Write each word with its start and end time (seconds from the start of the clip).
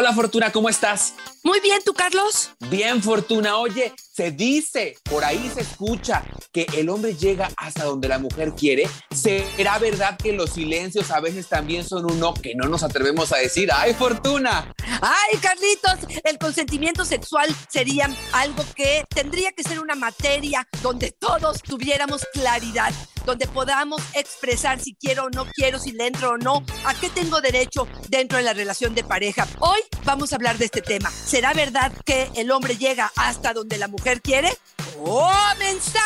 Hola 0.00 0.14
Fortuna, 0.14 0.50
¿cómo 0.50 0.70
estás? 0.70 1.12
Muy 1.42 1.60
bien, 1.60 1.82
¿tú, 1.84 1.92
Carlos? 1.92 2.52
Bien, 2.70 3.02
Fortuna. 3.02 3.58
Oye, 3.58 3.92
se 4.20 4.32
dice, 4.32 4.98
por 5.04 5.24
ahí 5.24 5.50
se 5.54 5.62
escucha 5.62 6.22
que 6.52 6.66
el 6.76 6.90
hombre 6.90 7.14
llega 7.14 7.48
hasta 7.56 7.84
donde 7.84 8.06
la 8.06 8.18
mujer 8.18 8.52
quiere. 8.52 8.86
¿Será 9.14 9.78
verdad 9.78 10.18
que 10.18 10.34
los 10.34 10.50
silencios 10.50 11.10
a 11.10 11.20
veces 11.20 11.48
también 11.48 11.88
son 11.88 12.04
un 12.04 12.20
no 12.20 12.34
que 12.34 12.54
no 12.54 12.68
nos 12.68 12.82
atrevemos 12.82 13.32
a 13.32 13.38
decir? 13.38 13.70
¡Ay, 13.72 13.94
Fortuna! 13.94 14.74
Ay, 15.00 15.38
Carlitos, 15.40 16.00
el 16.24 16.36
consentimiento 16.36 17.06
sexual 17.06 17.48
sería 17.70 18.10
algo 18.32 18.62
que 18.76 19.04
tendría 19.08 19.52
que 19.52 19.62
ser 19.62 19.80
una 19.80 19.94
materia 19.94 20.68
donde 20.82 21.12
todos 21.12 21.62
tuviéramos 21.62 22.26
claridad, 22.34 22.92
donde 23.24 23.46
podamos 23.46 24.02
expresar 24.12 24.80
si 24.80 24.94
quiero 24.96 25.24
o 25.24 25.30
no 25.30 25.46
quiero, 25.46 25.78
si 25.78 25.92
le 25.92 26.08
entro 26.08 26.32
o 26.32 26.36
no, 26.36 26.62
a 26.84 26.92
qué 26.92 27.08
tengo 27.08 27.40
derecho 27.40 27.88
dentro 28.10 28.36
de 28.36 28.44
la 28.44 28.52
relación 28.52 28.94
de 28.94 29.02
pareja. 29.02 29.48
Hoy 29.60 29.80
vamos 30.04 30.32
a 30.32 30.36
hablar 30.36 30.58
de 30.58 30.66
este 30.66 30.82
tema. 30.82 31.10
¿Será 31.10 31.54
verdad 31.54 31.90
que 32.04 32.30
el 32.36 32.50
hombre 32.50 32.76
llega 32.76 33.10
hasta 33.16 33.54
donde 33.54 33.78
la 33.78 33.88
mujer 33.88 34.09
quiere? 34.18 34.50
¡Comenzamos! 34.96 36.00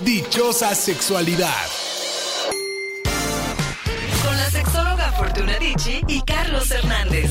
Dichosa 0.00 0.74
sexualidad. 0.74 1.66
Con 4.22 4.36
la 4.36 4.50
sexóloga 4.50 5.12
Fortuna 5.12 5.58
Dicci 5.58 6.02
y 6.06 6.20
Carlos 6.22 6.70
Hernández. 6.70 7.30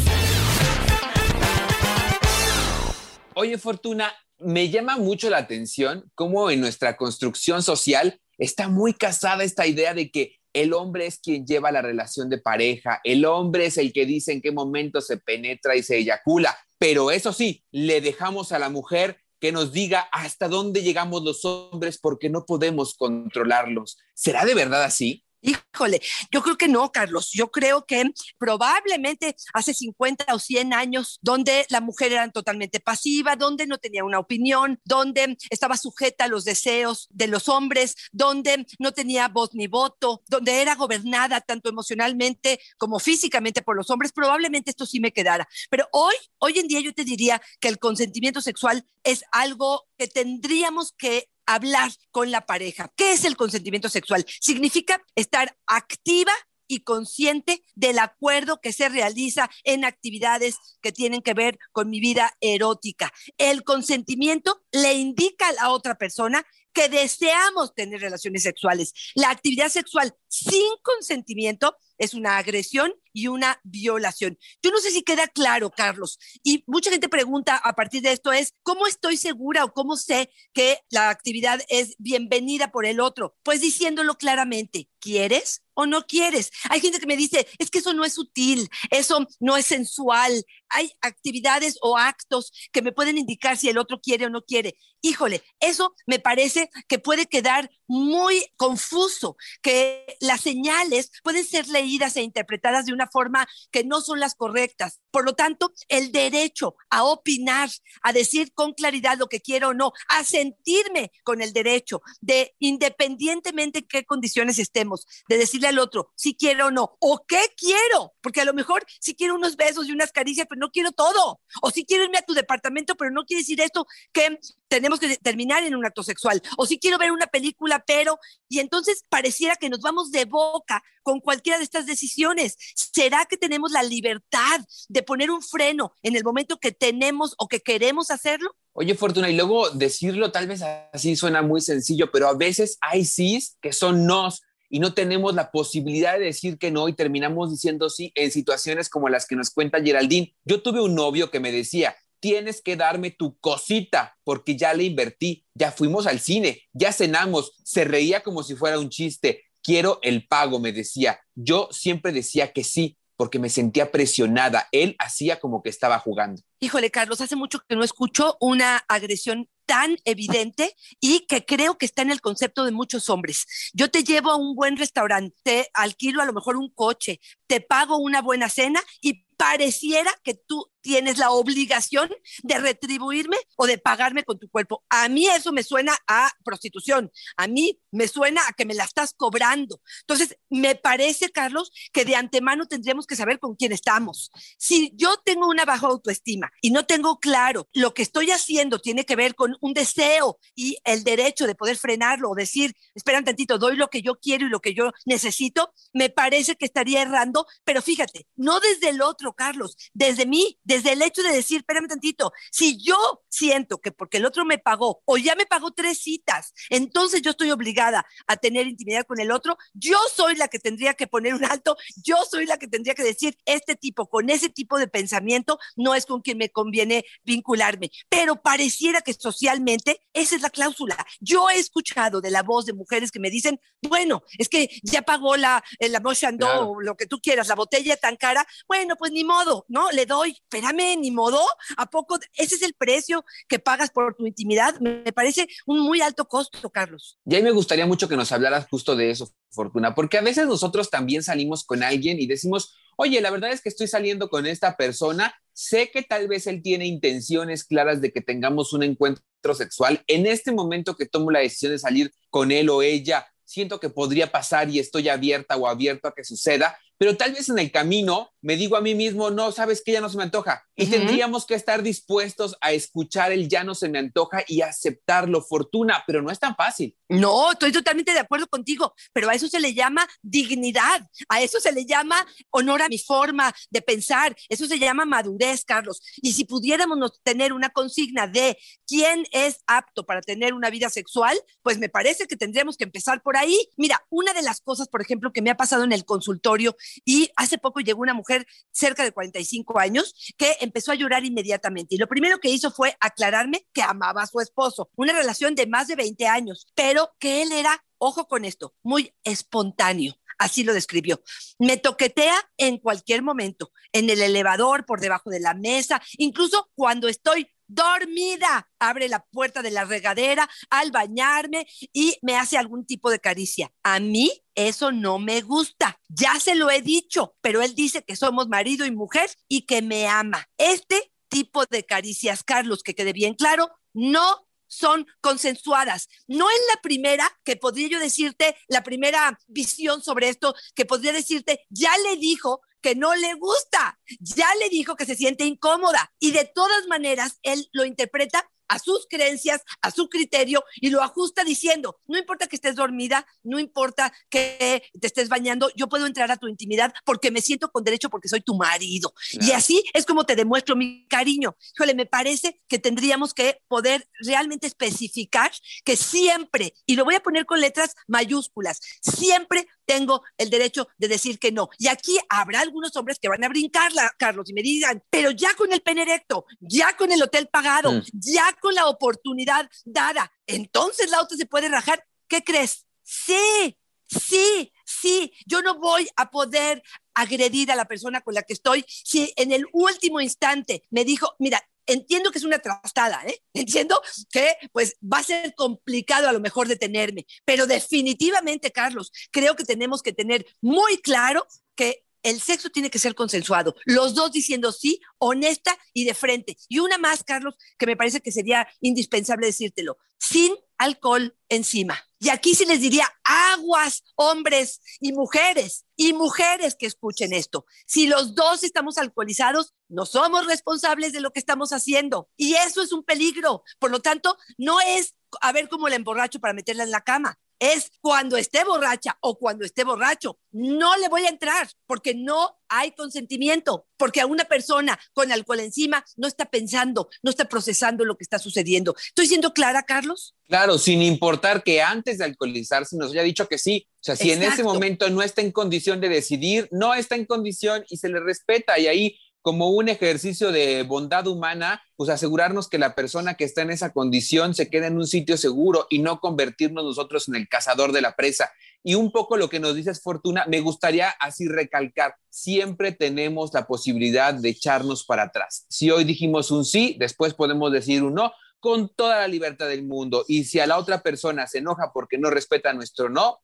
Oye, 3.36 3.58
Fortuna, 3.58 4.12
me 4.40 4.70
llama 4.70 4.98
mucho 4.98 5.30
la 5.30 5.38
atención 5.38 6.10
cómo 6.16 6.50
en 6.50 6.62
nuestra 6.62 6.98
construcción 6.98 7.62
social 7.62 8.20
está 8.38 8.68
muy 8.68 8.94
casada 8.94 9.44
esta 9.44 9.68
idea 9.68 9.94
de 9.94 10.10
que 10.12 10.40
el 10.54 10.74
hombre 10.74 11.08
es 11.08 11.20
quien 11.20 11.46
lleva 11.46 11.72
la 11.72 11.82
relación 11.82 12.30
de 12.30 12.38
pareja, 12.38 13.02
el 13.04 13.26
hombre 13.26 13.66
es 13.66 13.78
el 13.78 13.92
que 13.92 14.06
dice 14.06 14.32
en 14.32 14.42
qué 14.42 14.52
momento 14.52 15.02
se 15.02 15.18
penetra 15.18 15.76
y 15.76 15.84
se 15.84 15.98
eyacula, 15.98 16.58
pero 16.78 17.12
eso 17.12 17.34
sí, 17.34 17.64
le 17.72 18.02
dejamos 18.02 18.52
a 18.52 18.60
la 18.60 18.70
mujer 18.70 19.18
que 19.40 19.52
nos 19.52 19.74
diga 19.74 20.08
hasta 20.12 20.48
dónde 20.48 20.84
llegamos 20.84 21.24
los 21.24 21.44
hombres 21.44 21.98
porque 21.98 22.30
no 22.30 22.46
podemos 22.46 22.94
controlarlos. 22.94 23.98
¿Será 24.14 24.46
de 24.46 24.54
verdad 24.54 24.84
así? 24.84 25.23
Híjole, 25.46 26.02
yo 26.32 26.42
creo 26.42 26.58
que 26.58 26.70
no, 26.70 26.90
Carlos. 26.94 27.32
Yo 27.34 27.52
creo 27.52 27.86
que 27.86 28.12
probablemente 28.38 29.36
hace 29.54 29.74
50 29.74 30.34
o 30.34 30.40
100 30.40 30.74
años, 30.74 31.20
donde 31.22 31.66
la 31.70 31.82
mujer 31.82 32.14
era 32.14 32.32
totalmente 32.32 32.80
pasiva, 32.80 33.36
donde 33.36 33.68
no 33.68 33.78
tenía 33.78 34.06
una 34.06 34.20
opinión, 34.20 34.80
donde 34.86 35.38
estaba 35.50 35.76
sujeta 35.76 36.26
a 36.26 36.28
los 36.30 36.46
deseos 36.46 37.10
de 37.12 37.28
los 37.28 37.50
hombres, 37.50 37.96
donde 38.14 38.66
no 38.80 38.94
tenía 38.94 39.28
voz 39.28 39.50
ni 39.54 39.68
voto, 39.68 40.24
donde 40.30 40.62
era 40.62 40.76
gobernada 40.76 41.42
tanto 41.42 41.68
emocionalmente 41.68 42.62
como 42.78 43.00
físicamente 43.00 43.62
por 43.62 43.76
los 43.76 43.90
hombres, 43.90 44.14
probablemente 44.14 44.70
esto 44.70 44.86
sí 44.86 45.02
me 45.02 45.12
quedara. 45.12 45.50
Pero 45.70 45.90
hoy, 45.92 46.16
hoy 46.40 46.58
en 46.58 46.70
día 46.70 46.80
yo 46.80 46.94
te 46.94 47.04
diría 47.04 47.42
que 47.60 47.68
el 47.68 47.80
consentimiento 47.80 48.40
sexual 48.40 48.86
es 49.04 49.26
algo 49.34 49.88
que 49.98 50.08
tendríamos 50.08 50.94
que 50.94 51.30
hablar 51.46 51.92
con 52.12 52.32
la 52.32 52.46
pareja. 52.46 52.92
¿Qué 52.96 53.14
es 53.14 53.26
el 53.26 53.38
consentimiento 53.38 53.90
sexual? 53.90 54.26
Significa 54.40 55.02
estar 55.16 55.58
activa 55.68 56.34
y 56.68 56.80
consciente 56.80 57.64
del 57.76 58.00
acuerdo 58.00 58.60
que 58.62 58.74
se 58.74 58.90
realiza 58.90 59.50
en 59.64 59.86
actividades 59.86 60.58
que 60.82 60.92
tienen 60.92 61.22
que 61.22 61.34
ver 61.34 61.60
con 61.72 61.90
mi 61.90 62.00
vida 62.00 62.34
erótica. 62.42 63.12
El 63.38 63.64
consentimiento 63.64 64.64
le 64.72 64.94
indica 64.94 65.50
a 65.50 65.54
la 65.54 65.70
otra 65.70 65.96
persona 65.96 66.46
que 66.74 66.90
deseamos 66.90 67.74
tener 67.74 68.02
relaciones 68.02 68.44
sexuales. 68.44 68.94
La 69.16 69.30
actividad 69.30 69.70
sexual 69.70 70.14
sin 70.28 70.62
consentimiento 70.82 71.78
es 71.98 72.14
una 72.14 72.38
agresión 72.38 72.94
y 73.14 73.28
una 73.28 73.60
violación. 73.64 74.38
Yo 74.62 74.72
no 74.72 74.80
sé 74.80 74.92
si 74.92 75.04
queda 75.04 75.28
claro, 75.28 75.70
Carlos, 75.70 76.18
y 76.44 76.64
mucha 76.66 76.90
gente 76.90 77.08
pregunta 77.08 77.56
a 77.56 77.74
partir 77.74 78.02
de 78.02 78.12
esto 78.12 78.34
es, 78.34 78.54
¿cómo 78.64 78.88
estoy 78.88 79.18
segura 79.18 79.64
o 79.64 79.72
cómo 79.72 79.96
sé 79.96 80.32
que 80.54 80.80
la 80.90 81.10
actividad 81.10 81.62
es 81.70 81.96
bienvenida 82.00 82.72
por 82.72 82.86
el 82.86 83.00
otro? 83.00 83.36
Pues 83.44 83.62
diciéndolo 83.62 84.16
claramente, 84.16 84.90
¿quieres 85.00 85.62
o 85.76 85.86
no 85.86 86.06
quieres? 86.06 86.52
Hay 86.70 86.80
gente 86.80 87.00
que 87.00 87.06
me 87.06 87.18
dice, 87.18 87.48
es 87.60 87.70
que 87.70 87.80
eso 87.80 87.94
no 87.94 88.04
es 88.04 88.14
sutil, 88.14 88.68
eso 88.90 89.28
no 89.40 89.56
es 89.56 89.68
sensual. 89.68 90.44
Hay 90.74 90.92
actividades 91.02 91.78
o 91.82 91.98
actos 91.98 92.52
que 92.72 92.82
me 92.82 92.92
pueden 92.92 93.18
indicar 93.18 93.58
si 93.58 93.70
el 93.70 93.78
otro 93.78 94.00
quiere 94.02 94.26
o 94.26 94.30
no 94.30 94.42
quiere. 94.44 94.76
Híjole, 95.02 95.44
eso 95.60 95.94
me 96.06 96.20
parece 96.20 96.70
que 96.88 97.00
puede 97.00 97.26
quedar 97.28 97.70
muy 97.94 98.46
confuso, 98.58 99.38
que 99.62 100.18
las 100.20 100.42
señales 100.42 101.12
pueden 101.24 101.46
ser 101.46 101.68
leídas 101.68 102.18
e 102.18 102.24
interpretadas 102.24 102.86
de 102.86 102.94
una 102.94 103.08
forma 103.08 103.48
que 103.72 103.84
no 103.84 104.02
son 104.02 104.20
las 104.20 104.34
correctas. 104.34 105.00
Por 105.12 105.26
lo 105.26 105.34
tanto, 105.34 105.72
el 105.90 106.12
derecho 106.12 106.76
a 106.90 107.04
opinar, 107.04 107.70
a 108.02 108.12
decir 108.12 108.52
con 108.54 108.74
claridad 108.74 109.18
lo 109.18 109.28
que 109.28 109.42
quiero 109.42 109.70
o 109.70 109.74
no, 109.74 109.94
a 110.10 110.24
sentirme 110.24 111.12
con 111.24 111.42
el 111.42 111.54
derecho 111.54 112.02
de, 112.20 112.56
independientemente 112.60 113.80
en 113.80 113.86
qué 113.88 114.06
condiciones 114.06 114.58
estemos, 114.58 115.06
de 115.30 115.38
decirle 115.38 115.68
al 115.68 115.78
otro 115.78 116.12
si 116.16 116.36
quiero 116.36 116.68
o 116.68 116.72
no, 116.72 116.98
o 117.00 117.24
qué 117.28 117.42
quiero, 117.56 118.14
porque 118.22 118.42
a 118.42 118.46
lo 118.46 118.54
mejor 118.54 118.84
si 119.00 119.14
quiero 119.16 119.36
unos 119.36 119.56
besos 119.56 119.88
y 119.88 119.92
unas 119.92 120.12
caricias, 120.12 120.48
pero 120.50 120.60
no 120.60 120.72
quiero 120.72 120.92
todo, 120.92 121.42
o 121.62 121.70
si 121.70 121.86
quiero 121.86 122.06
irme 122.06 122.18
a 122.18 122.26
tu 122.26 122.34
departamento, 122.34 122.96
pero 122.96 123.12
no 123.12 123.26
quiere 123.26 123.42
decir 123.42 123.62
esto 123.62 123.86
que 124.12 124.40
tenemos 124.74 125.00
que 125.00 125.18
terminar 125.18 125.64
en 125.64 125.76
un 125.76 125.86
acto 125.86 126.02
sexual, 126.02 126.42
o 126.58 126.66
si 126.66 126.80
quiero 126.80 126.98
ver 126.98 127.12
una 127.12 127.28
película, 127.28 127.84
pero, 127.86 128.18
y 128.50 128.58
entonces 128.58 129.04
pareciera 129.08 129.56
que 129.56 129.70
nos 129.70 129.82
vamos 129.82 130.10
de 130.10 130.26
boca 130.26 130.84
con 131.04 131.20
cualquiera 131.20 131.60
de 131.60 131.64
estas 131.64 131.86
decisiones. 131.86 132.58
¿Será 132.74 133.28
que 133.30 133.38
tenemos 133.38 133.72
la 133.72 133.84
libertad 133.84 134.62
de 134.90 135.04
poner 135.04 135.30
un 135.30 135.44
freno 135.44 135.94
en 136.02 136.16
el 136.16 136.24
momento 136.24 136.58
que 136.58 136.72
tenemos 136.72 137.36
o 137.38 137.48
que 137.48 137.60
queremos 137.60 138.10
hacerlo? 138.10 138.56
Oye, 138.72 138.96
Fortuna, 138.96 139.30
y 139.30 139.36
luego 139.36 139.70
decirlo 139.70 140.32
tal 140.32 140.48
vez 140.48 140.64
así 140.92 141.16
suena 141.16 141.44
muy 141.44 141.62
sencillo, 141.62 142.10
pero 142.12 142.28
a 142.28 142.34
veces 142.34 142.80
hay 142.82 143.06
sís 143.06 143.58
que 143.62 143.74
son 143.74 144.08
nos 144.08 144.42
y 144.70 144.80
no 144.80 144.96
tenemos 144.96 145.36
la 145.36 145.52
posibilidad 145.52 146.18
de 146.18 146.26
decir 146.26 146.58
que 146.58 146.72
no 146.72 146.88
y 146.88 146.94
terminamos 146.94 147.52
diciendo 147.52 147.92
sí 147.92 148.12
en 148.16 148.32
situaciones 148.32 148.90
como 148.90 149.08
las 149.08 149.28
que 149.28 149.36
nos 149.36 149.52
cuenta 149.52 149.84
Geraldine. 149.84 150.36
Yo 150.46 150.64
tuve 150.64 150.82
un 150.82 150.96
novio 150.96 151.30
que 151.30 151.40
me 151.40 151.52
decía, 151.52 151.96
tienes 152.24 152.62
que 152.62 152.78
darme 152.78 153.12
tu 153.12 153.38
cosita 153.40 154.16
porque 154.24 154.56
ya 154.56 154.74
le 154.74 154.86
invertí, 154.86 155.44
ya 155.54 155.74
fuimos 155.74 156.08
al 156.08 156.22
cine, 156.22 156.62
ya 156.72 156.94
cenamos, 156.94 157.52
se 157.66 157.84
reía 157.84 158.24
como 158.24 158.44
si 158.44 158.56
fuera 158.56 158.80
un 158.80 158.90
chiste, 158.90 159.44
quiero 159.62 160.00
el 160.02 160.26
pago, 160.26 160.58
me 160.58 160.72
decía. 160.72 161.20
Yo 161.36 161.68
siempre 161.74 162.14
decía 162.14 162.54
que 162.54 162.64
sí, 162.64 162.98
porque 163.18 163.40
me 163.40 163.50
sentía 163.50 163.92
presionada. 163.92 164.70
Él 164.72 164.96
hacía 165.00 165.42
como 165.42 165.62
que 165.62 165.70
estaba 165.70 166.00
jugando. 166.00 166.42
Híjole, 166.62 166.92
Carlos, 166.92 167.20
hace 167.20 167.36
mucho 167.36 167.60
que 167.68 167.76
no 167.76 167.84
escucho 167.84 168.38
una 168.40 168.78
agresión 168.88 169.50
tan 169.66 169.98
evidente 170.06 170.76
y 171.02 171.26
que 171.28 171.44
creo 171.44 171.78
que 171.78 171.86
está 171.86 172.04
en 172.04 172.12
el 172.12 172.22
concepto 172.22 172.64
de 172.64 172.72
muchos 172.72 173.10
hombres. 173.10 173.46
Yo 173.74 173.92
te 173.92 174.04
llevo 174.04 174.32
a 174.32 174.38
un 174.38 174.56
buen 174.56 174.78
restaurante, 174.78 175.68
alquilo 175.74 176.22
a 176.22 176.26
lo 176.26 176.34
mejor 176.34 176.56
un 176.56 176.70
coche, 176.70 177.20
te 177.48 177.60
pago 177.60 177.98
una 177.98 178.22
buena 178.22 178.48
cena 178.48 178.82
y 179.02 179.26
pareciera 179.44 180.10
que 180.24 180.36
tú 180.36 180.72
tienes 180.84 181.18
la 181.18 181.32
obligación 181.32 182.10
de 182.44 182.60
retribuirme 182.60 183.38
o 183.56 183.66
de 183.66 183.78
pagarme 183.78 184.24
con 184.24 184.38
tu 184.38 184.50
cuerpo. 184.50 184.84
A 184.90 185.10
mí 185.10 185.28
eso 185.28 185.52
me 185.52 185.64
suena 185.64 185.98
a 186.08 186.30
prostitución, 186.44 187.12
a 187.38 187.48
mí 187.48 187.80
me 187.92 188.08
suena 188.08 188.42
a 188.48 188.54
que 188.54 188.66
me 188.66 188.74
la 188.74 188.84
estás 188.84 189.14
cobrando. 189.14 189.82
Entonces, 190.02 190.38
me 190.50 190.76
parece, 190.76 191.30
Carlos, 191.30 191.72
que 191.92 192.06
de 192.06 192.16
antemano 192.16 192.68
tendríamos 192.68 193.08
que 193.08 193.16
saber 193.16 193.40
con 193.40 193.56
quién 193.56 193.72
estamos. 193.72 194.30
Si 194.58 194.92
yo 194.96 195.18
tengo 195.24 195.48
una 195.48 195.66
baja 195.66 195.88
autoestima 195.88 196.52
y 196.62 196.72
no 196.72 196.86
tengo 196.86 197.20
claro 197.20 197.70
lo 197.74 197.94
que 197.94 198.02
estoy 198.02 198.32
haciendo 198.32 198.80
tiene 198.80 199.06
que 199.06 199.16
ver 199.16 199.36
con 199.36 199.56
un 199.62 199.74
deseo 199.74 200.38
y 200.56 200.78
el 200.84 201.04
derecho 201.04 201.48
de 201.48 201.56
poder 201.56 201.78
frenarlo 201.78 202.30
o 202.30 202.36
decir, 202.36 202.76
espera 202.94 203.20
un 203.20 203.26
tantito, 203.26 203.58
doy 203.58 203.78
lo 203.78 203.90
que 203.90 204.02
yo 204.02 204.16
quiero 204.16 204.46
y 204.46 204.50
lo 204.50 204.60
que 204.60 204.74
yo 204.74 204.92
necesito, 205.06 205.74
me 205.94 206.10
parece 206.10 206.56
que 206.56 206.66
estaría 206.66 207.02
errando, 207.02 207.46
pero 207.64 207.82
fíjate, 207.82 208.28
no 208.36 208.60
desde 208.60 208.90
el 208.90 209.02
otro 209.02 209.33
claro, 209.34 209.54
Carlos, 209.54 209.78
desde 209.94 210.26
mí, 210.26 210.60
desde 210.64 210.94
el 210.94 211.02
hecho 211.02 211.22
de 211.22 211.34
decir, 211.34 211.58
espérame 211.60 211.88
tantito, 211.88 212.32
si 212.52 212.78
yo 212.82 213.24
siento 213.30 213.80
que 213.80 213.92
porque 213.92 214.18
el 214.18 214.26
otro 214.26 214.46
me 214.46 214.58
pagó 214.58 215.02
o 215.06 215.18
ya 215.18 215.36
me 215.36 215.46
pagó 215.46 215.72
tres 215.72 216.00
citas, 216.00 216.54
entonces 216.70 217.22
yo 217.22 217.32
estoy 217.32 217.52
obligada 217.52 218.06
a 218.28 218.38
tener 218.38 218.68
intimidad 218.68 219.06
con 219.06 219.20
el 219.20 219.32
otro, 219.32 219.58
yo 219.74 219.98
soy 220.16 220.36
la 220.36 220.48
que 220.48 220.60
tendría 220.60 220.94
que 220.94 221.08
poner 221.08 221.34
un 221.34 221.46
alto, 221.46 221.76
yo 222.04 222.18
soy 222.30 222.46
la 222.46 222.58
que 222.58 222.68
tendría 222.68 222.96
que 222.96 223.04
decir, 223.04 223.38
este 223.46 223.76
tipo 223.76 224.08
con 224.08 224.30
ese 224.30 224.50
tipo 224.50 224.78
de 224.78 224.88
pensamiento 224.88 225.60
no 225.76 225.96
es 225.96 226.06
con 226.06 226.22
quien 226.22 226.38
me 226.38 226.50
conviene 226.50 227.06
vincularme, 227.24 227.92
pero 228.10 228.42
pareciera 228.42 229.02
que 229.02 229.14
socialmente 229.14 230.00
esa 230.14 230.36
es 230.36 230.42
la 230.42 230.50
cláusula. 230.50 230.96
Yo 231.20 231.50
he 231.50 231.58
escuchado 231.58 232.22
de 232.22 232.32
la 232.32 232.44
voz 232.44 232.66
de 232.66 232.74
mujeres 232.74 233.12
que 233.12 233.20
me 233.20 233.30
dicen, 233.30 233.60
bueno, 233.82 234.24
es 234.38 234.50
que 234.50 234.70
ya 234.84 235.02
pagó 235.02 235.38
la, 235.38 235.64
la 235.80 236.00
Moshandó 236.00 236.70
o 236.70 236.82
lo 236.82 236.96
que 236.96 237.06
tú 237.06 237.20
quieras, 237.20 237.48
la 237.48 237.56
botella 237.56 237.98
tan 237.98 238.16
cara, 238.16 238.46
bueno, 238.68 238.96
pues 238.96 239.12
ni 239.14 239.24
modo, 239.24 239.66
¿no? 239.68 239.92
Le 239.92 240.06
doy, 240.06 240.32
espérame, 240.32 240.98
ni 241.00 241.12
modo, 241.12 241.40
¿a 241.78 241.90
poco 241.90 242.20
ese 242.36 242.56
es 242.56 242.62
el 242.64 242.74
precio 242.74 243.24
que 243.48 243.60
pagas 243.60 243.92
por 243.92 244.16
tu 244.16 244.26
intimidad? 244.26 244.80
Me 244.80 245.14
parece 245.14 245.48
un 245.66 245.80
muy 245.80 246.02
alto 246.02 246.28
costo, 246.28 246.70
Carlos. 246.70 247.20
Y 247.26 247.36
ahí 247.36 247.44
me 247.44 247.52
gustaría 247.52 247.86
mucho 247.86 248.10
que 248.10 248.18
nos 248.18 248.32
hablaras 248.32 248.68
justo 248.70 248.96
de 248.96 249.12
eso, 249.12 249.32
Fortuna, 249.50 249.96
porque 249.96 250.18
a 250.18 250.22
veces 250.22 250.48
nosotros 250.48 250.90
también 250.90 251.24
salimos 251.24 251.64
con 251.64 251.84
alguien 251.84 252.20
y 252.20 252.26
decimos, 252.26 252.76
oye, 252.98 253.22
la 253.22 253.32
verdad 253.32 253.52
es 253.52 253.62
que 253.62 253.70
estoy 253.70 253.88
saliendo 253.88 254.30
con 254.30 254.46
esta 254.46 254.76
persona, 254.76 255.34
sé 255.54 255.92
que 255.92 256.02
tal 256.02 256.28
vez 256.28 256.48
él 256.48 256.62
tiene 256.62 256.86
intenciones 256.86 257.64
claras 257.64 258.02
de 258.02 258.12
que 258.12 258.22
tengamos 258.22 258.74
un 258.74 258.84
encuentro 258.84 259.24
sexual, 259.56 260.04
en 260.08 260.26
este 260.26 260.52
momento 260.52 260.96
que 260.96 261.06
tomo 261.06 261.32
la 261.32 261.40
decisión 261.40 261.72
de 261.72 261.80
salir 261.80 262.12
con 262.30 262.52
él 262.52 262.70
o 262.70 262.82
ella, 262.82 263.28
siento 263.46 263.80
que 263.80 263.90
podría 263.90 264.32
pasar 264.32 264.70
y 264.70 264.80
estoy 264.80 265.10
abierta 265.10 265.58
o 265.58 265.68
abierto 265.68 266.08
a 266.08 266.16
que 266.16 266.24
suceda, 266.24 266.78
pero 266.98 267.18
tal 267.18 267.34
vez 267.34 267.50
en 267.50 267.60
el 267.60 267.72
camino 267.72 268.34
me 268.44 268.58
digo 268.58 268.76
a 268.76 268.82
mí 268.82 268.94
mismo, 268.94 269.32
no, 269.32 269.54
sabes 269.54 269.82
que 269.84 269.94
ya 269.94 270.02
no 270.02 270.10
se 270.10 270.18
me 270.18 270.24
antoja. 270.24 270.68
Y 270.76 270.88
tendríamos 270.88 271.46
que 271.46 271.56
estar 271.56 271.82
dispuestos 271.82 272.58
a 272.60 272.74
escuchar 272.74 273.32
el 273.32 273.48
ya 273.48 273.64
no 273.64 273.74
se 273.74 273.88
me 273.88 274.00
antoja 274.00 274.44
y 274.48 274.62
aceptarlo, 274.62 275.42
fortuna, 275.42 276.04
pero 276.06 276.22
no 276.22 276.30
es 276.30 276.40
tan 276.40 276.54
fácil. 276.56 276.94
No, 277.08 277.54
estoy 277.54 277.72
totalmente 277.72 278.12
de 278.12 278.20
acuerdo 278.20 278.48
contigo, 278.48 278.94
pero 279.14 279.30
a 279.30 279.34
eso 279.34 279.48
se 279.48 279.62
le 279.62 279.74
llama 279.74 280.06
dignidad, 280.22 281.08
a 281.30 281.42
eso 281.42 281.62
se 281.62 281.72
le 281.72 281.86
llama 281.86 282.26
honor 282.50 282.82
a 282.82 282.90
mi 282.90 282.98
forma 282.98 283.54
de 283.70 283.82
pensar, 283.82 284.36
eso 284.50 284.66
se 284.66 284.78
llama 284.78 285.06
madurez, 285.06 285.64
Carlos. 285.64 286.02
Y 286.18 286.34
si 286.34 286.44
pudiéramos 286.44 287.22
tener 287.24 287.54
una 287.54 287.70
consigna 287.70 288.28
de 288.28 288.58
quién 288.86 289.26
es 289.32 289.60
apto 289.68 290.06
para 290.06 290.20
tener 290.20 290.54
una 290.54 290.70
vida 290.70 290.90
sexual, 290.90 291.40
pues 291.62 291.78
me 291.78 291.88
parece 291.88 292.28
que 292.28 292.36
tendríamos 292.36 292.76
que 292.76 292.84
empezar 292.84 293.22
por 293.22 293.38
ahí. 293.38 293.58
Mira, 293.78 294.06
una 294.10 294.34
de 294.34 294.42
las 294.42 294.60
cosas, 294.60 294.90
por 294.90 295.02
ejemplo, 295.02 295.32
que 295.32 295.42
me 295.42 295.50
ha 295.50 295.56
pasado 295.56 295.86
en 295.86 295.94
el 295.94 296.04
consultorio 296.04 296.76
y 297.06 297.30
hace 297.36 297.58
poco 297.58 297.80
llegó 297.80 298.02
una 298.02 298.14
mujer 298.14 298.46
cerca 298.72 299.04
de 299.04 299.12
45 299.12 299.80
años 299.80 300.14
que 300.38 300.58
empezó 300.62 300.92
a 300.92 300.96
llorar 300.96 301.26
inmediatamente. 301.26 301.96
Y 301.96 301.98
lo 301.98 302.08
primero 302.08 302.40
que 302.40 302.50
hizo 302.50 302.72
fue 302.72 302.96
aclararme 303.00 303.68
que 303.74 303.82
amaba 303.82 304.24
a 304.24 304.28
su 304.28 304.40
esposo, 304.40 304.90
una 304.96 305.14
relación 305.14 305.56
de 305.56 305.68
más 305.68 305.88
de 305.88 305.96
20 305.96 306.28
años, 306.28 306.68
pero 306.76 307.12
que 307.20 307.42
él 307.42 307.52
era, 307.52 307.84
ojo 307.98 308.28
con 308.28 308.46
esto, 308.46 308.74
muy 308.84 309.14
espontáneo. 309.24 310.16
Así 310.38 310.64
lo 310.64 310.74
describió. 310.74 311.22
Me 311.60 311.78
toquetea 311.78 312.36
en 312.58 312.78
cualquier 312.78 313.22
momento, 313.22 313.72
en 313.92 314.10
el 314.10 314.22
elevador, 314.22 314.86
por 314.86 315.00
debajo 315.00 315.30
de 315.30 315.40
la 315.40 315.54
mesa, 315.54 316.02
incluso 316.18 316.70
cuando 316.76 317.08
estoy 317.08 317.48
dormida. 317.74 318.70
Abre 318.80 319.08
la 319.10 319.26
puerta 319.26 319.62
de 319.62 319.72
la 319.72 319.86
regadera 319.86 320.50
al 320.70 320.92
bañarme 320.92 321.66
y 321.92 322.18
me 322.22 322.36
hace 322.36 322.58
algún 322.58 322.86
tipo 322.86 323.10
de 323.10 323.20
caricia. 323.20 323.72
A 323.84 324.00
mí 324.00 324.32
eso 324.56 324.92
no 324.92 325.20
me 325.20 325.42
gusta. 325.42 326.00
Ya 326.10 326.40
se 326.40 326.56
lo 326.56 326.70
he 326.70 326.82
dicho, 326.82 327.36
pero 327.42 327.62
él 327.62 327.76
dice 327.76 328.04
que 328.04 328.16
somos 328.16 328.48
marido 328.48 328.86
y 328.86 328.92
mujer 328.92 329.30
y 329.48 329.66
que 329.66 329.82
me 329.82 330.08
ama. 330.08 330.48
Este 330.58 331.12
tipo 331.30 331.66
de 331.66 331.84
caricias, 331.86 332.44
Carlos, 332.44 332.84
que 332.84 332.96
quede 332.96 333.14
bien 333.14 333.34
claro, 333.34 333.72
no 333.94 334.48
son 334.68 335.06
consensuadas. 335.22 336.10
No 336.28 336.50
es 336.50 336.60
la 336.74 336.82
primera 336.82 337.30
que 337.44 337.56
podría 337.56 337.88
yo 337.88 338.00
decirte, 338.00 338.56
la 338.68 338.84
primera 338.84 339.40
visión 339.48 340.04
sobre 340.04 340.30
esto, 340.30 340.56
que 340.76 340.86
podría 340.86 341.14
decirte, 341.14 341.66
ya 341.70 341.96
le 342.00 342.18
dijo 342.18 342.62
que 342.84 342.94
no 342.96 343.16
le 343.16 343.34
gusta, 343.36 344.00
ya 344.20 344.48
le 344.62 344.70
dijo 344.70 344.96
que 344.96 345.06
se 345.06 345.16
siente 345.16 345.46
incómoda 345.46 346.14
y 346.20 346.32
de 346.32 346.44
todas 346.54 346.86
maneras 346.88 347.40
él 347.42 347.68
lo 347.72 347.86
interpreta 347.86 348.48
a 348.68 348.80
sus 348.80 349.08
creencias, 349.10 349.62
a 349.82 349.92
su 349.92 350.10
criterio 350.10 350.64
y 350.76 350.90
lo 350.90 351.02
ajusta 351.02 351.44
diciendo, 351.44 352.00
no 352.08 352.18
importa 352.18 352.48
que 352.48 352.56
estés 352.56 352.76
dormida, 352.76 353.26
no 353.44 353.60
importa 353.60 354.14
que 354.30 354.84
te 355.00 355.08
estés 355.08 355.30
bañando, 355.30 355.70
yo 355.76 355.88
puedo 355.88 356.06
entrar 356.06 356.32
a 356.32 356.38
tu 356.38 356.48
intimidad 356.48 356.94
porque 357.06 357.32
me 357.32 357.42
siento 357.42 357.72
con 357.72 357.84
derecho 357.84 358.10
porque 358.10 358.28
soy 358.28 358.42
tu 358.42 358.56
marido. 358.56 359.14
Y 359.32 359.52
así 359.52 359.84
es 359.94 360.06
como 360.06 360.26
te 360.26 360.36
demuestro 360.36 360.76
mi 360.76 361.06
cariño. 361.08 361.56
Híjole, 361.76 361.94
me 361.94 362.06
parece 362.06 362.62
que 362.68 362.80
tendríamos 362.80 363.34
que 363.34 363.62
poder 363.68 364.08
realmente 364.20 364.68
especificar 364.68 365.52
que 365.84 365.96
siempre, 365.96 366.74
y 366.86 366.96
lo 366.96 367.06
voy 367.06 367.16
a 367.16 367.24
poner 367.24 367.46
con 367.46 367.60
letras 367.60 367.96
mayúsculas, 368.08 368.80
siempre 369.02 369.68
tengo 369.86 370.24
el 370.38 370.50
derecho 370.50 370.88
de 370.98 371.08
decir 371.08 371.40
que 371.40 371.52
no. 371.52 371.70
Y 371.78 371.88
aquí 371.88 372.18
habrá 372.30 372.62
algunos 372.62 372.96
hombres 372.96 373.20
que 373.20 373.30
van 373.30 373.44
a 373.44 373.50
brincarla, 373.50 374.12
Carlos, 374.18 374.50
y 374.50 374.54
me 374.54 374.62
digan, 374.62 375.04
pero 375.10 375.32
ya 375.32 375.54
con 375.56 375.72
el 375.74 375.82
pene 375.82 376.04
erecto, 376.04 376.46
ya 376.60 376.96
con 376.96 377.12
el 377.12 377.22
hotel 377.22 377.48
pagado, 377.48 377.92
mm. 377.92 378.04
ya 378.14 378.46
con 378.60 378.74
la 378.76 378.88
oportunidad 378.88 379.70
dada, 379.86 380.32
entonces 380.48 381.10
la 381.10 381.22
otra 381.22 381.38
se 381.38 381.46
puede 381.46 381.70
rajar. 381.70 382.06
¿Qué 382.28 382.44
crees? 382.44 382.86
Sí, 383.04 383.78
sí, 384.08 384.74
sí, 384.86 385.34
yo 385.46 385.62
no 385.62 385.80
voy 385.80 386.08
a 386.16 386.32
poder 386.32 386.84
agredir 387.14 387.72
a 387.72 387.76
la 387.76 387.86
persona 387.86 388.22
con 388.22 388.34
la 388.34 388.44
que 388.44 388.54
estoy 388.54 388.86
si 388.88 389.34
en 389.36 389.52
el 389.52 389.66
último 389.72 390.20
instante 390.22 390.84
me 390.90 391.06
dijo, 391.06 391.36
mira, 391.40 391.62
entiendo 391.86 392.32
que 392.32 392.38
es 392.38 392.44
una 392.44 392.60
trastada, 392.60 393.24
¿eh? 393.26 393.42
Entiendo 393.54 394.02
que 394.32 394.56
pues 394.72 394.98
va 395.02 395.20
a 395.20 395.24
ser 395.24 395.54
complicado 395.56 396.28
a 396.28 396.34
lo 396.34 396.40
mejor 396.40 396.68
detenerme, 396.68 397.26
pero 397.46 397.68
definitivamente, 397.68 398.72
Carlos, 398.72 399.12
creo 399.32 399.56
que 399.56 399.66
tenemos 399.66 400.02
que 400.02 400.14
tener 400.14 400.46
muy 400.62 400.98
claro 401.02 401.46
que 401.76 402.03
el 402.24 402.42
sexo 402.42 402.70
tiene 402.70 402.90
que 402.90 403.00
ser 403.00 403.16
consensuado, 403.16 403.76
los 403.86 404.16
dos 404.16 404.32
diciendo 404.32 404.72
sí, 404.72 405.02
honesta 405.20 405.78
y 405.94 406.06
de 406.06 406.14
frente. 406.14 406.58
Y 406.70 406.80
una 406.80 406.98
más, 406.98 407.24
Carlos, 407.24 407.56
que 407.78 407.86
me 407.86 407.98
parece 407.98 408.22
que 408.22 408.32
sería 408.32 408.68
indispensable 408.82 409.46
decírtelo, 409.46 409.98
sin 410.18 410.54
alcohol 410.78 411.36
encima. 411.50 412.02
Y 412.20 412.30
aquí 412.30 412.56
sí 412.56 412.66
les 412.66 412.80
diría 412.80 413.06
aguas, 413.26 414.04
hombres 414.16 414.82
y 415.02 415.12
mujeres, 415.12 415.86
y 415.98 416.14
mujeres 416.14 416.76
que 416.76 416.86
escuchen 416.86 417.34
esto. 417.34 417.66
Si 417.86 418.08
los 418.08 418.34
dos 418.34 418.64
estamos 418.64 418.98
alcoholizados, 418.98 419.74
no 419.90 420.06
somos 420.06 420.48
responsables 420.48 421.12
de 421.12 421.20
lo 421.20 421.32
que 421.32 421.40
estamos 421.40 421.74
haciendo. 421.74 422.30
Y 422.38 422.54
eso 422.56 422.82
es 422.82 422.94
un 422.94 423.04
peligro. 423.04 423.64
Por 423.78 423.92
lo 423.92 424.02
tanto, 424.02 424.38
no 424.58 424.80
es 424.80 425.16
a 425.42 425.52
ver 425.52 425.68
cómo 425.68 425.90
la 425.90 425.96
emborracho 425.96 426.40
para 426.40 426.54
meterla 426.54 426.84
en 426.84 426.92
la 426.92 427.02
cama 427.02 427.38
es 427.64 427.92
cuando 428.02 428.36
esté 428.36 428.66
borracha 428.66 429.18
o 429.22 429.38
cuando 429.38 429.64
esté 429.64 429.86
borracho, 429.86 430.38
no 430.52 430.98
le 430.98 431.08
voy 431.08 431.26
a 431.26 431.30
entrar 431.30 431.70
porque 431.86 432.14
no 432.14 432.58
hay 432.68 432.92
consentimiento, 432.92 433.88
porque 433.96 434.20
a 434.20 434.26
una 434.26 434.44
persona 434.44 435.00
con 435.14 435.32
alcohol 435.32 435.62
encima 435.62 436.04
no 436.18 436.28
está 436.28 436.46
pensando, 436.46 437.10
no 437.22 437.30
está 437.30 437.48
procesando 437.48 438.04
lo 438.04 438.18
que 438.18 438.24
está 438.24 438.38
sucediendo. 438.38 438.96
¿Estoy 438.98 439.28
siendo 439.28 439.54
clara, 439.54 439.84
Carlos? 439.84 440.36
Claro, 440.48 440.78
sin 440.78 441.02
importar 441.02 441.64
que 441.64 441.82
antes 441.82 442.18
de 442.18 442.26
alcoholizarse 442.26 442.98
nos 442.98 443.12
haya 443.12 443.24
dicho 443.24 443.48
que 443.48 443.58
sí. 443.58 443.88
O 444.02 444.04
sea, 444.04 444.18
si 444.18 444.32
en 444.32 444.44
ese 444.44 444.64
momento 444.64 445.10
no 445.10 445.22
está 445.22 445.42
en 445.42 445.54
condición 445.54 446.02
de 446.02 446.10
decidir, 446.10 446.68
no 446.72 446.94
está 446.94 447.16
en 447.16 447.26
condición 447.26 447.86
y 447.88 447.96
se 447.96 448.10
le 448.10 448.20
respeta 448.20 448.78
y 448.78 448.88
ahí 448.88 449.18
como 449.44 449.70
un 449.70 449.90
ejercicio 449.90 450.54
de 450.54 450.84
bondad 450.84 451.28
humana, 451.28 451.84
pues 451.98 452.10
asegurarnos 452.10 452.70
que 452.70 452.80
la 452.80 452.96
persona 452.96 453.36
que 453.36 453.44
está 453.44 453.62
en 453.62 453.72
esa 453.72 453.92
condición 453.92 454.56
se 454.56 454.70
quede 454.70 454.88
en 454.88 454.96
un 454.96 455.06
sitio 455.06 455.36
seguro 455.36 455.86
y 455.90 456.00
no 456.00 456.22
convertirnos 456.22 456.86
nosotros 456.86 457.28
en 457.28 457.36
el 457.36 457.50
cazador 457.50 457.92
de 457.92 458.02
la 458.02 458.16
presa. 458.16 458.52
Y 458.84 458.96
un 458.96 459.12
poco 459.12 459.36
lo 459.36 459.50
que 459.50 459.60
nos 459.60 459.76
dices, 459.76 460.02
Fortuna, 460.02 460.46
me 460.48 460.62
gustaría 460.62 461.10
así 461.10 461.46
recalcar, 461.48 462.16
siempre 462.30 462.94
tenemos 462.94 463.54
la 463.54 463.68
posibilidad 463.68 464.34
de 464.34 464.50
echarnos 464.50 465.04
para 465.04 465.24
atrás. 465.24 465.66
Si 465.68 465.92
hoy 465.92 466.06
dijimos 466.06 466.50
un 466.50 466.64
sí, 466.64 466.96
después 466.98 467.34
podemos 467.34 467.72
decir 467.72 468.02
un 468.02 468.14
no 468.14 468.32
con 468.62 468.88
toda 468.88 469.20
la 469.20 469.28
libertad 469.28 469.68
del 469.68 469.84
mundo. 469.84 470.24
Y 470.26 470.46
si 470.46 470.62
a 470.62 470.68
la 470.68 470.78
otra 470.78 471.04
persona 471.04 471.48
se 471.48 471.58
enoja 471.58 471.92
porque 471.94 472.18
no 472.18 472.30
respeta 472.30 472.72
nuestro 472.72 473.10
no, 473.10 473.42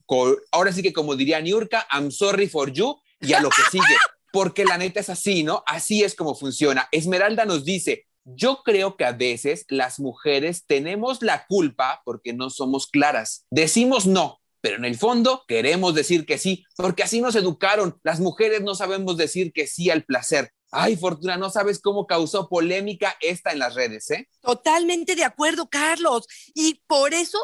ahora 0.53 0.71
sí 0.71 0.81
que 0.81 0.93
como 0.93 1.17
diría 1.17 1.41
Niurka, 1.41 1.85
I'm 1.91 2.09
sorry 2.09 2.47
for 2.47 2.71
you 2.71 2.97
y 3.19 3.33
a 3.33 3.41
lo 3.41 3.49
que 3.49 3.61
sigue 3.69 3.83
porque 4.31 4.65
la 4.65 4.77
neta 4.77 4.99
es 4.99 5.09
así, 5.09 5.43
¿no? 5.43 5.63
Así 5.65 6.03
es 6.03 6.15
como 6.15 6.35
funciona. 6.35 6.87
Esmeralda 6.91 7.45
nos 7.45 7.65
dice, 7.65 8.07
yo 8.25 8.61
creo 8.63 8.97
que 8.97 9.05
a 9.05 9.11
veces 9.11 9.65
las 9.69 9.99
mujeres 9.99 10.65
tenemos 10.67 11.21
la 11.21 11.45
culpa 11.47 12.01
porque 12.05 12.33
no 12.33 12.49
somos 12.49 12.87
claras. 12.87 13.45
Decimos 13.49 14.05
no, 14.05 14.39
pero 14.61 14.77
en 14.77 14.85
el 14.85 14.97
fondo 14.97 15.43
queremos 15.47 15.95
decir 15.95 16.25
que 16.25 16.37
sí, 16.37 16.63
porque 16.75 17.03
así 17.03 17.21
nos 17.21 17.35
educaron. 17.35 17.99
Las 18.03 18.19
mujeres 18.19 18.61
no 18.61 18.75
sabemos 18.75 19.17
decir 19.17 19.51
que 19.53 19.67
sí 19.67 19.89
al 19.89 20.03
placer. 20.03 20.51
Ay, 20.71 20.95
Fortuna, 20.97 21.37
no 21.37 21.49
sabes 21.49 21.81
cómo 21.81 22.05
causó 22.05 22.47
polémica 22.47 23.15
esta 23.21 23.51
en 23.51 23.59
las 23.59 23.73
redes, 23.73 24.11
¿eh? 24.11 24.27
Totalmente 24.41 25.15
de 25.15 25.23
acuerdo, 25.23 25.67
Carlos. 25.67 26.27
Y 26.53 26.81
por 26.85 27.13
eso 27.13 27.39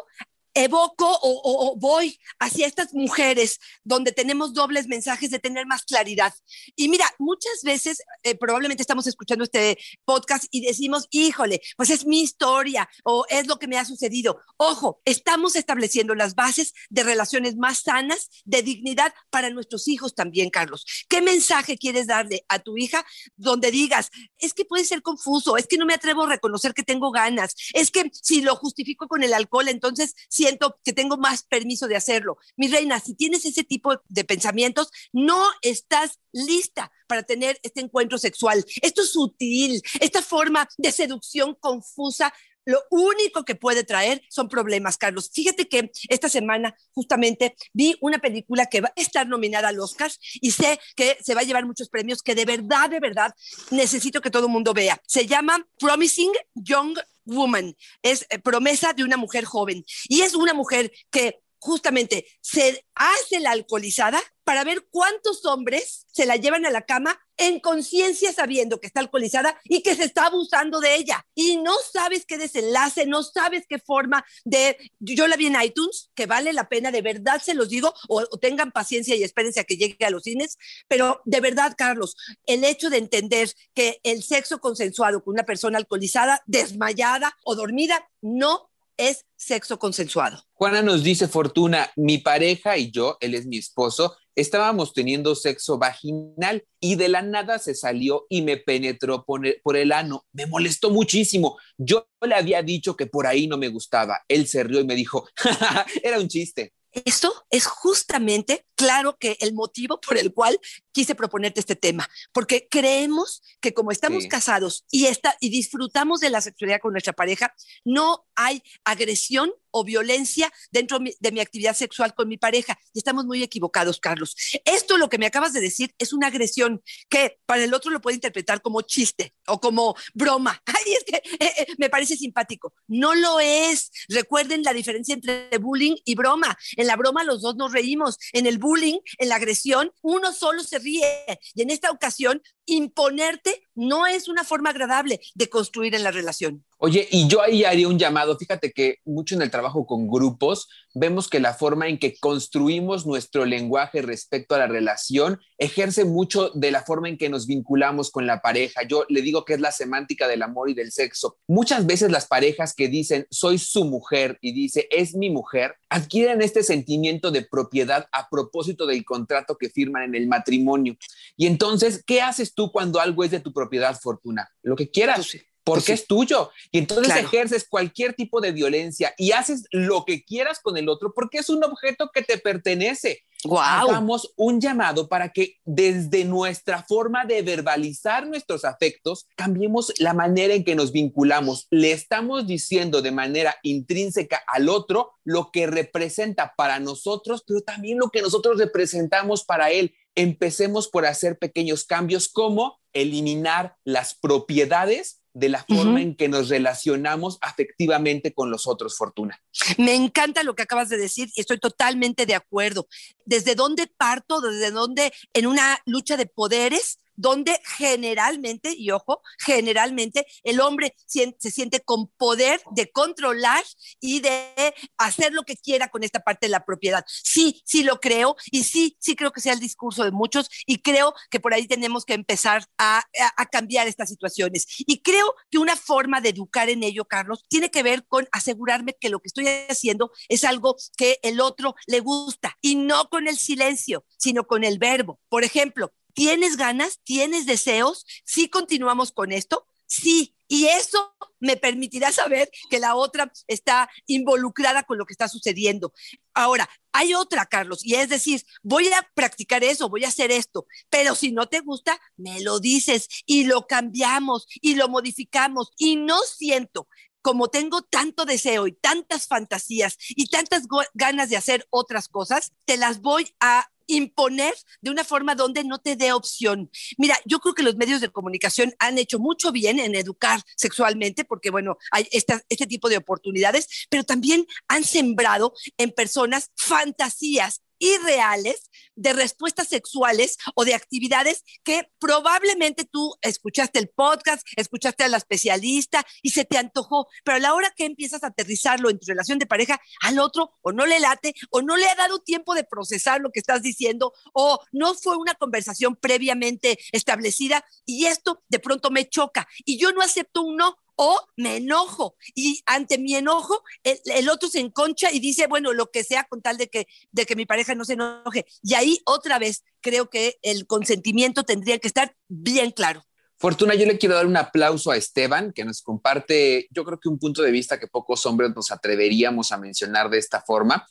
evoco 0.55 1.19
o, 1.21 1.75
voy 1.77 2.19
hacia 2.39 2.65
estas 2.65 2.93
mujeres 2.93 3.59
donde 3.83 4.12
tenemos 4.12 4.53
dobles 4.53 4.88
mensajes 4.88 5.29
de 5.29 5.39
tener 5.39 5.67
más 5.67 5.83
claridad. 5.83 6.33
Y 6.75 6.89
mira, 6.89 7.05
muchas 7.19 7.62
veces 7.63 8.01
eh, 8.24 8.35
probablemente 8.35 8.81
estamos 8.81 9.05
escuchando 9.05 9.43
este 9.43 9.77
podcast 10.05 10.45
y 10.50 10.65
decimos, 10.65 11.07
híjole, 11.12 11.62
pues 11.77 11.89
es 11.89 12.05
mi 12.05 12.21
historia 12.21 12.89
o 13.03 13.25
es 13.29 13.47
lo 13.47 13.59
que 13.59 13.67
me 13.67 13.77
ha 13.77 13.85
sucedido. 13.85 14.39
Ojo, 14.57 15.01
estamos 15.05 15.55
estableciendo 15.55 16.15
las 16.15 16.35
bases 16.35 16.74
de 16.89 17.03
relaciones 17.03 17.57
más 17.57 17.79
sanas, 17.79 18.29
de 18.45 18.63
dignidad 18.63 19.13
para 19.29 19.50
nuestros 19.50 19.88
hijos 19.88 20.15
también, 20.15 20.50
Carlos. 20.50 20.85
¿Qué 21.09 21.21
mensaje 21.21 21.77
quieres 21.77 22.07
darle 22.07 22.45
a 22.47 22.59
tu 22.59 22.77
hija 22.77 23.05
donde 23.35 23.71
digas, 23.71 24.09
es 24.38 24.53
que 24.53 24.65
puede 24.65 24.85
ser 24.85 25.01
confuso, 25.01 25.57
es 25.57 25.67
que 25.67 25.77
no 25.77 25.85
me 25.85 25.93
atrevo 25.93 26.24
a 26.24 26.29
reconocer 26.29 26.74
que 26.74 26.83
tengo 26.83 27.12
ganas, 27.12 27.55
es 27.74 27.91
que 27.91 28.09
si 28.13 28.41
lo 28.41 28.55
justifico 28.55 29.07
con 29.07 29.24
el 29.24 29.33
alcohol, 29.33 29.67
entonces 29.67 30.15
siento 30.45 30.79
que 30.83 30.93
tengo 30.93 31.17
más 31.17 31.43
permiso 31.43 31.87
de 31.87 31.95
hacerlo. 31.95 32.37
Mi 32.55 32.67
reina, 32.67 32.99
si 32.99 33.15
tienes 33.15 33.45
ese 33.45 33.63
tipo 33.63 33.99
de 34.07 34.23
pensamientos, 34.23 34.91
no 35.11 35.43
estás 35.61 36.19
lista 36.31 36.91
para 37.07 37.23
tener 37.23 37.59
este 37.63 37.81
encuentro 37.81 38.17
sexual. 38.17 38.63
Esto 38.81 39.01
es 39.01 39.11
sutil, 39.11 39.81
esta 39.99 40.21
forma 40.21 40.67
de 40.77 40.91
seducción 40.91 41.55
confusa 41.59 42.31
lo 42.65 42.81
único 42.89 43.45
que 43.45 43.53
puede 43.53 43.83
traer 43.83 44.23
son 44.27 44.49
problemas, 44.49 44.97
Carlos. 44.97 45.29
Fíjate 45.31 45.67
que 45.67 45.91
esta 46.09 46.29
semana 46.29 46.75
justamente 46.93 47.55
vi 47.73 47.95
una 48.01 48.17
película 48.17 48.65
que 48.65 48.81
va 48.81 48.87
a 48.87 48.99
estar 48.99 49.27
nominada 49.27 49.67
al 49.67 49.79
Oscar 49.79 50.11
y 50.41 50.49
sé 50.49 50.79
que 50.95 51.17
se 51.21 51.35
va 51.35 51.41
a 51.41 51.43
llevar 51.43 51.65
muchos 51.67 51.89
premios 51.89 52.23
que 52.23 52.33
de 52.33 52.45
verdad, 52.45 52.89
de 52.89 52.99
verdad 52.99 53.35
necesito 53.69 54.19
que 54.19 54.31
todo 54.31 54.47
el 54.47 54.51
mundo 54.51 54.73
vea. 54.73 54.99
Se 55.05 55.27
llama 55.27 55.63
Promising 55.79 56.31
Young 56.55 56.97
Woman. 57.25 57.75
Es 58.01 58.25
eh, 58.29 58.39
promesa 58.39 58.94
de 58.94 59.03
una 59.03 59.17
mujer 59.17 59.46
joven 59.46 59.84
y 60.08 60.22
es 60.22 60.36
una 60.36 60.53
mujer 60.53 60.91
que 61.12 61.39
justamente 61.65 62.27
se 62.41 62.86
hace 62.93 63.39
la 63.39 63.51
alcoholizada 63.51 64.22
para 64.43 64.63
ver 64.63 64.86
cuántos 64.91 65.43
hombres 65.45 66.05
se 66.12 66.27
la 66.27 66.36
llevan 66.36 66.67
a 66.67 66.69
la 66.69 66.84
cama 66.84 67.19
en 67.38 67.60
conciencia 67.60 68.31
sabiendo 68.31 68.79
que 68.79 68.86
está 68.86 69.00
alcoholizada 69.00 69.60
y 69.63 69.81
que 69.81 69.95
se 69.95 70.03
está 70.03 70.27
abusando 70.27 70.79
de 70.79 70.95
ella. 70.95 71.25
Y 71.34 71.57
no 71.57 71.74
sabes 71.91 72.25
qué 72.27 72.38
desenlace, 72.38 73.07
no 73.07 73.24
sabes 73.24 73.65
qué 73.67 73.79
forma 73.79 74.24
de... 74.45 74.77
Yo 75.00 75.27
la 75.27 75.36
vi 75.36 75.48
en 75.48 75.60
iTunes, 75.60 76.12
que 76.13 76.27
vale 76.27 76.53
la 76.53 76.69
pena, 76.69 76.91
de 76.91 77.01
verdad 77.01 77.41
se 77.41 77.55
los 77.55 77.69
digo, 77.69 77.93
o, 78.07 78.24
tengan 78.38 78.72
paciencia 78.72 79.15
y 79.15 79.24
espérense 79.24 79.60
a 79.60 79.63
que 79.63 79.77
llegue 79.77 80.05
a 80.05 80.12
los 80.12 80.24
cines, 80.24 80.57
pero 80.88 81.22
de 81.25 81.41
verdad, 81.41 81.74
Carlos, 81.75 82.15
el 82.45 82.63
hecho 82.63 82.91
de 82.91 82.98
entender 82.98 83.51
que 83.74 84.00
el 84.03 84.22
sexo 84.22 84.60
consensuado 84.60 85.24
con 85.24 85.34
una 85.34 85.43
persona 85.43 85.79
alcoholizada, 85.79 86.43
desmayada 86.45 87.36
o 87.43 87.55
dormida, 87.55 88.07
no 88.22 88.69
es 88.97 89.25
sexo 89.35 89.79
consensuado. 89.79 90.43
Juana 90.53 90.81
nos 90.81 91.03
dice, 91.03 91.27
Fortuna, 91.27 91.91
mi 91.95 92.17
pareja 92.17 92.77
y 92.77 92.91
yo, 92.91 93.17
él 93.19 93.35
es 93.35 93.45
mi 93.45 93.57
esposo, 93.57 94.15
estábamos 94.35 94.93
teniendo 94.93 95.35
sexo 95.35 95.77
vaginal 95.77 96.63
y 96.79 96.95
de 96.95 97.09
la 97.09 97.21
nada 97.21 97.59
se 97.59 97.73
salió 97.73 98.25
y 98.29 98.41
me 98.41 98.57
penetró 98.57 99.25
por 99.25 99.45
el, 99.77 99.91
ano. 99.91 100.25
Me 100.33 100.45
molestó 100.45 100.91
muchísimo. 100.91 101.57
Yo 101.77 102.07
le 102.21 102.35
había 102.35 102.61
dicho 102.61 102.95
que 102.95 103.07
por 103.07 103.27
ahí 103.27 103.47
no 103.47 103.57
me 103.57 103.69
gustaba. 103.69 104.21
Él 104.27 104.47
se 104.47 104.63
rió 104.63 104.79
y 104.79 104.85
me 104.85 104.95
dijo, 104.95 105.27
era 106.03 106.19
un 106.19 106.27
chiste. 106.27 106.73
Esto 107.03 107.45
es 107.49 107.65
justamente, 107.65 108.65
claro, 108.75 109.17
que 109.17 109.37
el 109.41 109.53
motivo 109.53 109.99
por 109.99 110.17
el 110.17 110.33
cual 110.33 110.57
quise 110.93 111.13
proponerte 111.13 111.59
este 111.59 111.75
tema, 111.75 112.09
porque 112.31 112.67
creemos 112.69 113.41
que 113.59 113.73
como 113.73 113.91
estamos 113.91 114.23
sí. 114.23 114.29
casados 114.29 114.85
y, 114.89 115.07
está, 115.07 115.35
y 115.41 115.49
disfrutamos 115.49 116.21
de 116.21 116.29
la 116.29 116.39
sexualidad 116.39 116.79
con 116.79 116.93
nuestra 116.93 117.11
pareja, 117.11 117.53
no 117.83 118.25
hay 118.35 118.63
agresión 118.85 119.51
o 119.77 119.84
violencia 119.84 120.51
dentro 120.72 121.00
de 121.00 121.32
mi 121.34 121.41
actividad 121.41 121.75
sexual 121.75 122.15
con 122.15 122.29
mi 122.29 122.38
pareja. 122.38 122.79
Y 122.94 123.00
estamos 123.00 123.25
muy 123.25 123.44
equivocados, 123.44 124.00
Carlos. 124.00 124.34
Esto, 124.63 124.98
lo 124.98 125.10
que 125.10 125.17
me 125.17 125.25
acabas 125.25 125.51
de 125.51 125.60
decir, 125.60 125.94
es 125.98 126.13
una 126.13 126.27
agresión 126.27 126.82
que 127.10 127.39
para 127.46 127.62
el 127.62 127.74
otro 127.74 127.91
lo 127.91 128.00
puede 128.00 128.15
interpretar 128.15 128.62
como 128.62 128.84
chiste 128.84 129.34
o 129.48 129.60
como 129.60 129.96
broma. 130.13 130.62
Ay, 130.65 130.94
es 130.94 131.03
que 131.03 131.17
eh, 131.17 131.51
eh, 131.58 131.67
me 131.77 131.89
parece 131.89 132.15
simpático. 132.15 132.74
No 132.88 133.15
lo 133.15 133.41
es. 133.41 133.91
Recuerden 134.08 134.63
la 134.63 134.72
diferencia 134.72 135.13
entre 135.13 135.50
bullying 135.58 135.98
y 136.05 136.15
broma. 136.15 136.58
En 136.77 136.88
la 136.88 136.96
broma 136.96 137.25
los 137.25 137.41
dos 137.41 137.58
nos 137.58 137.74
reímos. 137.74 138.17
En 138.32 138.46
el 138.46 138.58
bullying, 138.60 139.00
en 139.17 139.27
la 139.27 139.36
agresión, 139.36 139.91
uno 140.01 140.32
solo 140.32 140.63
se 140.63 140.79
ríe. 140.79 141.25
Y 141.53 141.63
en 141.63 141.70
esta 141.70 141.91
ocasión, 141.91 142.41
imponerte 142.65 143.65
no 143.75 144.07
es 144.07 144.27
una 144.27 144.43
forma 144.43 144.69
agradable 144.69 145.19
de 145.34 145.50
construir 145.50 145.95
en 145.95 146.03
la 146.03 146.12
relación. 146.12 146.63
Oye, 146.77 147.07
y 147.10 147.27
yo 147.27 147.41
ahí 147.41 147.63
haría 147.63 147.88
un 147.88 147.98
llamado, 147.98 148.38
fíjate 148.38 148.72
que 148.72 149.00
mucho 149.05 149.36
en 149.36 149.41
el 149.41 149.51
trabajo 149.51 149.86
con 149.86 150.07
grupos 150.07 150.67
vemos 150.93 151.29
que 151.29 151.39
la 151.39 151.53
forma 151.53 151.88
en 151.88 151.98
que 151.98 152.17
construimos 152.17 153.05
nuestro 153.05 153.45
lenguaje 153.45 154.01
respecto 154.01 154.55
a 154.55 154.60
la 154.60 154.67
relación 154.67 155.39
ejerce 155.57 156.05
mucho 156.05 156.51
de 156.53 156.72
la 156.72 156.84
forma 156.84 157.10
en 157.10 157.17
que 157.17 157.29
nos 157.29 157.48
vinculamos 157.48 158.12
con 158.12 158.27
la 158.27 158.41
pareja. 158.41 158.84
Yo 158.88 159.05
le 159.10 159.22
digo 159.22 159.45
que 159.45 159.53
es 159.53 159.62
la 159.62 159.72
semántica 159.72 160.27
del 160.27 160.41
amor 160.41 160.69
y 160.69 160.74
del 160.74 160.91
sexo. 160.91 161.38
Muchas 161.48 161.86
veces 161.86 162.12
las 162.12 162.27
parejas 162.27 162.74
que 162.74 162.88
dicen 162.88 163.25
soy 163.29 163.57
su 163.57 163.86
mujer 163.86 164.38
y 164.41 164.53
dice 164.53 164.88
es 164.91 165.15
mi 165.15 165.29
mujer, 165.29 165.75
adquieren 165.89 166.41
este 166.41 166.63
sentimiento 166.63 167.31
de 167.31 167.41
propiedad 167.41 168.07
a 168.12 168.29
propósito 168.29 168.86
del 168.86 169.03
contrato 169.05 169.57
que 169.57 169.69
firman 169.69 170.03
en 170.03 170.15
el 170.15 170.27
matrimonio. 170.27 170.98
Y 171.38 171.48
entonces, 171.48 172.03
¿qué 172.05 172.22
haces 172.22 172.53
tú 172.55 172.71
cuando 172.71 173.00
algo 173.00 173.24
es 173.24 173.31
de 173.31 173.39
tu 173.39 173.53
propiedad, 173.53 174.00
Fortuna? 174.01 174.50
Lo 174.63 174.75
que 174.75 174.89
quieras. 174.89 175.25
Sí 175.25 175.41
porque 175.65 175.79
pues 175.79 175.85
sí. 175.85 175.91
es 175.93 176.07
tuyo. 176.07 176.51
Y 176.71 176.77
entonces 176.77 177.07
claro. 177.07 177.27
ejerces 177.27 177.67
cualquier 177.67 178.13
tipo 178.13 178.39
de 178.39 178.51
violencia 178.51 179.13
y 179.17 179.31
haces 179.31 179.65
lo 179.71 180.05
que 180.05 180.24
quieras 180.24 180.59
con 180.62 180.77
el 180.77 180.88
otro 180.88 181.12
porque 181.13 181.39
es 181.39 181.50
un 181.50 181.63
objeto 181.63 182.12
que 182.13 182.21
te 182.21 182.38
pertenece. 182.38 183.24
Wow. 183.43 183.59
Hagamos 183.59 184.33
un 184.38 184.62
llamado 184.62 185.07
para 185.07 185.29
que 185.29 185.57
desde 185.65 186.24
nuestra 186.24 186.83
forma 186.83 187.25
de 187.25 187.41
verbalizar 187.41 188.27
nuestros 188.27 188.63
afectos 188.63 189.27
cambiemos 189.35 189.93
la 190.00 190.13
manera 190.13 190.53
en 190.53 190.63
que 190.63 190.75
nos 190.75 190.91
vinculamos. 190.91 191.67
Le 191.69 191.91
estamos 191.91 192.47
diciendo 192.47 193.01
de 193.01 193.12
manera 193.12 193.55
intrínseca 193.63 194.41
al 194.47 194.69
otro 194.69 195.13
lo 195.24 195.51
que 195.51 195.67
representa 195.67 196.53
para 196.55 196.79
nosotros, 196.79 197.43
pero 197.45 197.62
también 197.62 198.00
lo 198.00 198.09
que 198.09 198.21
nosotros 198.21 198.57
representamos 198.57 199.43
para 199.43 199.71
él. 199.71 199.95
Empecemos 200.15 200.88
por 200.88 201.05
hacer 201.05 201.38
pequeños 201.38 201.86
cambios 201.86 202.27
como 202.29 202.79
eliminar 202.93 203.75
las 203.84 204.15
propiedades 204.15 205.22
de 205.34 205.50
la 205.50 205.65
forma 205.65 205.91
uh 205.91 205.95
-huh. 205.98 206.01
en 206.01 206.15
que 206.15 206.29
nos 206.29 206.48
relacionamos 206.48 207.38
afectivamente 207.41 208.34
con 208.34 208.50
los 208.50 208.67
otros, 208.67 208.95
Fortuna. 208.98 209.38
Me 209.77 209.93
encanta 209.93 210.43
lo 210.43 210.55
que 210.55 210.63
acabas 210.63 210.88
de 210.88 210.98
decir 210.98 211.29
y 211.36 211.41
estoy 211.41 211.60
totalmente 211.60 212.25
de 212.25 212.36
acuerdo. 212.36 212.88
¿Desde 213.25 213.53
dónde 213.53 213.88
parto? 213.88 214.39
¿Desde 214.39 214.72
dónde 214.72 215.12
en 215.34 215.48
una 215.48 215.77
lucha 215.86 216.15
de 216.15 216.25
poderes? 216.25 217.00
Donde 217.15 217.60
generalmente, 217.77 218.74
y 218.77 218.91
ojo, 218.91 219.22
generalmente 219.39 220.25
el 220.43 220.60
hombre 220.60 220.95
se 221.07 221.51
siente 221.51 221.81
con 221.81 222.07
poder 222.07 222.62
de 222.72 222.91
controlar 222.91 223.63
y 224.00 224.19
de 224.19 224.74
hacer 224.98 225.34
lo 225.34 225.43
que 225.43 225.57
quiera 225.57 225.89
con 225.89 226.03
esta 226.03 226.19
parte 226.19 226.48
de 226.48 226.51
la 226.51 226.65
propiedad. 226.65 227.05
Sí, 227.07 227.62
sí 227.65 227.84
lo 227.84 228.00
creo 228.00 228.36
y 228.51 228.63
sí, 228.63 228.98
sí 229.00 229.15
creo 229.15 229.31
que 229.31 229.41
sea 229.41 229.53
el 229.53 229.60
discurso 229.60 230.03
de 230.03 230.12
muchos 230.12 230.50
y 230.65 230.81
creo 230.81 231.13
que 231.29 231.39
por 231.39 231.53
ahí 231.53 231.67
tenemos 231.67 232.05
que 232.05 232.13
empezar 232.13 232.65
a, 232.77 233.03
cambiar 233.51 233.88
estas 233.88 234.10
situaciones. 234.10 234.65
Y 234.79 235.01
creo 235.01 235.34
que 235.50 235.57
una 235.57 235.75
forma 235.75 236.19
de 236.19 236.29
educar 236.29 236.69
en 236.69 236.84
ello, 236.84 237.05
Carlos, 237.05 237.45
tiene 237.48 237.69
que 237.69 237.84
ver 237.84 238.05
con 238.07 238.27
asegurarme 238.31 238.95
que 239.00 239.10
lo 239.10 239.19
que 239.19 239.27
estoy 239.27 239.48
haciendo 239.69 240.12
es 240.29 240.43
algo 240.43 240.75
que 240.98 241.19
el 241.22 241.39
otro 241.39 241.75
le 241.88 242.00
gusta 242.00 242.57
y 242.62 242.75
no 242.75 243.07
con 243.10 243.27
el 243.27 243.38
silencio, 243.38 244.05
sino 244.17 244.45
con 244.45 244.63
el 244.63 244.79
verbo. 244.79 245.19
Por 245.29 245.43
ejemplo, 245.43 245.93
¿Tienes 246.15 246.55
ganas? 246.55 247.00
¿Tienes 247.03 247.45
deseos? 247.45 248.05
¿Sí 248.24 248.50
continuamos 248.50 249.12
con 249.12 249.31
esto? 249.31 249.67
Sí. 249.86 250.31
Y 250.48 250.67
eso 250.67 251.15
me 251.39 251.57
permitirá 251.57 252.12
saber 252.12 252.50
que 252.69 252.79
la 252.79 252.95
otra 252.95 253.31
está 253.48 253.89
involucrada 254.05 254.84
con 254.84 254.98
lo 254.98 255.05
que 255.05 255.13
está 255.13 255.27
sucediendo. 255.27 255.91
Ahora, 256.34 256.69
hay 256.91 257.15
otra, 257.15 257.48
Carlos, 257.48 257.84
y 257.84 257.95
es 257.95 258.10
decir, 258.10 258.43
voy 258.62 258.88
a 258.88 259.10
practicar 259.15 259.63
eso, 259.63 259.89
voy 259.89 260.05
a 260.05 260.10
hacer 260.10 260.31
esto, 260.31 260.67
pero 260.89 261.15
si 261.15 261.31
no 261.31 261.48
te 261.48 261.62
gusta, 261.62 262.00
me 262.15 262.41
lo 262.41 262.60
dices 262.60 263.10
y 263.25 263.45
lo 263.45 263.65
cambiamos 263.65 264.48
y 264.62 264.75
lo 264.75 264.88
modificamos 264.88 265.72
y 265.77 265.95
no 265.95 266.19
siento 266.22 266.88
como 267.25 267.48
tengo 267.48 267.81
tanto 267.81 268.24
deseo 268.25 268.67
y 268.67 268.72
tantas 268.72 269.25
fantasías 269.25 269.98
y 270.10 270.27
tantas 270.27 270.67
ganas 270.93 271.27
de 271.31 271.38
hacer 271.38 271.65
otras 271.72 272.07
cosas, 272.07 272.53
te 272.65 272.77
las 272.77 273.01
voy 273.01 273.34
a 273.39 273.67
imponer 273.88 274.54
de 274.82 274.92
una 274.92 275.04
forma 275.04 275.36
donde 275.36 275.63
no 275.63 275.80
te 275.80 275.96
dé 275.96 276.13
opción. 276.13 276.70
Mira, 276.98 277.18
yo 277.25 277.39
creo 277.39 277.54
que 277.54 277.63
los 277.63 277.75
medios 277.75 278.01
de 278.01 278.10
comunicación 278.10 278.74
han 278.80 278.98
hecho 278.98 279.20
mucho 279.20 279.51
bien 279.51 279.80
en 279.80 279.96
educar 279.96 280.42
sexualmente, 280.56 281.25
porque 281.25 281.50
bueno, 281.50 281.77
hay 281.92 282.08
esta, 282.12 282.42
este 282.50 282.68
tipo 282.68 282.89
de 282.89 282.98
oportunidades, 282.98 283.88
pero 283.89 284.04
también 284.04 284.46
han 284.68 284.84
sembrado 284.84 285.54
en 285.77 285.92
personas 285.92 286.51
fantasías 286.56 287.62
irreales 287.79 288.70
de 288.96 289.13
respuestas 289.13 289.67
sexuales 289.67 290.38
o 290.55 290.65
de 290.65 290.74
actividades 290.74 291.44
que 291.63 291.89
probablemente 292.00 292.86
tú 292.86 293.15
escuchaste 293.22 293.79
el 293.79 293.89
podcast, 293.89 294.46
escuchaste 294.55 295.03
a 295.03 295.08
la 295.10 295.17
especialista 295.17 296.05
y 296.22 296.32
se 296.32 296.46
te 296.46 296.58
antojó, 296.58 297.08
pero 297.24 297.38
a 297.38 297.39
la 297.39 297.53
hora 297.53 297.74
que 297.75 297.86
empiezas 297.86 298.24
a 298.24 298.27
aterrizarlo 298.27 298.89
en 298.89 299.00
tu 299.00 299.05
relación 299.08 299.39
de 299.39 299.46
pareja, 299.46 299.79
al 300.01 300.20
otro 300.20 300.53
o 300.62 300.72
no 300.72 300.86
le 300.86 301.00
late 301.00 301.34
o 301.51 301.62
no 301.62 301.77
le 301.77 301.88
ha 301.88 301.96
dado 301.96 302.20
tiempo 302.20 302.55
de 302.55 302.63
procesar 302.63 303.22
lo 303.22 303.32
que 303.32 303.39
estás 303.39 303.62
diciendo 303.62 304.13
o 304.34 304.60
no 304.72 304.94
fue 304.96 305.17
una 305.17 305.36
conversación 305.36 305.96
previamente 305.96 306.77
establecida 306.91 307.65
y 307.86 308.05
esto 308.05 308.44
de 308.50 308.60
pronto 308.60 308.91
me 308.91 309.08
choca 309.10 309.48
y 309.65 309.77
yo 309.77 309.91
no 309.91 310.01
acepto 310.01 310.41
un 310.41 310.58
no 310.58 310.77
o 310.95 311.19
me 311.37 311.57
enojo 311.57 312.15
y 312.33 312.61
ante 312.65 312.97
mi 312.97 313.15
enojo 313.15 313.63
el, 313.83 314.29
otro 314.29 314.49
se 314.49 314.59
enconcha 314.59 315.11
y 315.11 315.19
dice, 315.19 315.47
bueno, 315.47 315.73
lo 315.73 315.91
que 315.91 316.03
sea 316.03 316.25
con 316.25 316.41
tal 316.41 316.57
de 316.57 316.67
que, 316.67 316.87
de 317.11 317.25
que 317.25 317.35
mi 317.35 317.45
pareja 317.45 317.75
no 317.75 317.85
se 317.85 317.93
enoje. 317.93 318.45
Y 318.63 318.73
ahí 318.73 318.99
otra 319.05 319.39
vez 319.39 319.63
creo 319.81 320.09
que 320.09 320.37
el 320.41 320.67
consentimiento 320.67 321.43
tendría 321.43 321.79
que 321.79 321.87
estar 321.87 322.15
bien 322.27 322.71
claro. 322.71 323.03
Fortuna, 323.37 323.75
yo 323.75 323.85
le 323.85 323.97
quiero 323.97 324.15
dar 324.15 324.25
un 324.25 324.37
aplauso 324.37 324.91
a 324.91 324.97
Esteban, 324.97 325.51
que 325.51 325.65
nos 325.65 325.81
comparte, 325.81 326.67
yo 326.71 326.85
creo 326.85 326.99
que 326.99 327.09
un 327.09 327.19
punto 327.19 327.41
de 327.41 327.51
vista 327.51 327.79
que 327.79 327.87
pocos 327.87 328.25
hombres 328.25 328.55
nos 328.55 328.71
atreveríamos 328.71 329.51
a 329.51 329.57
mencionar 329.57 330.09
de 330.09 330.19
esta 330.19 330.41
forma. 330.41 330.87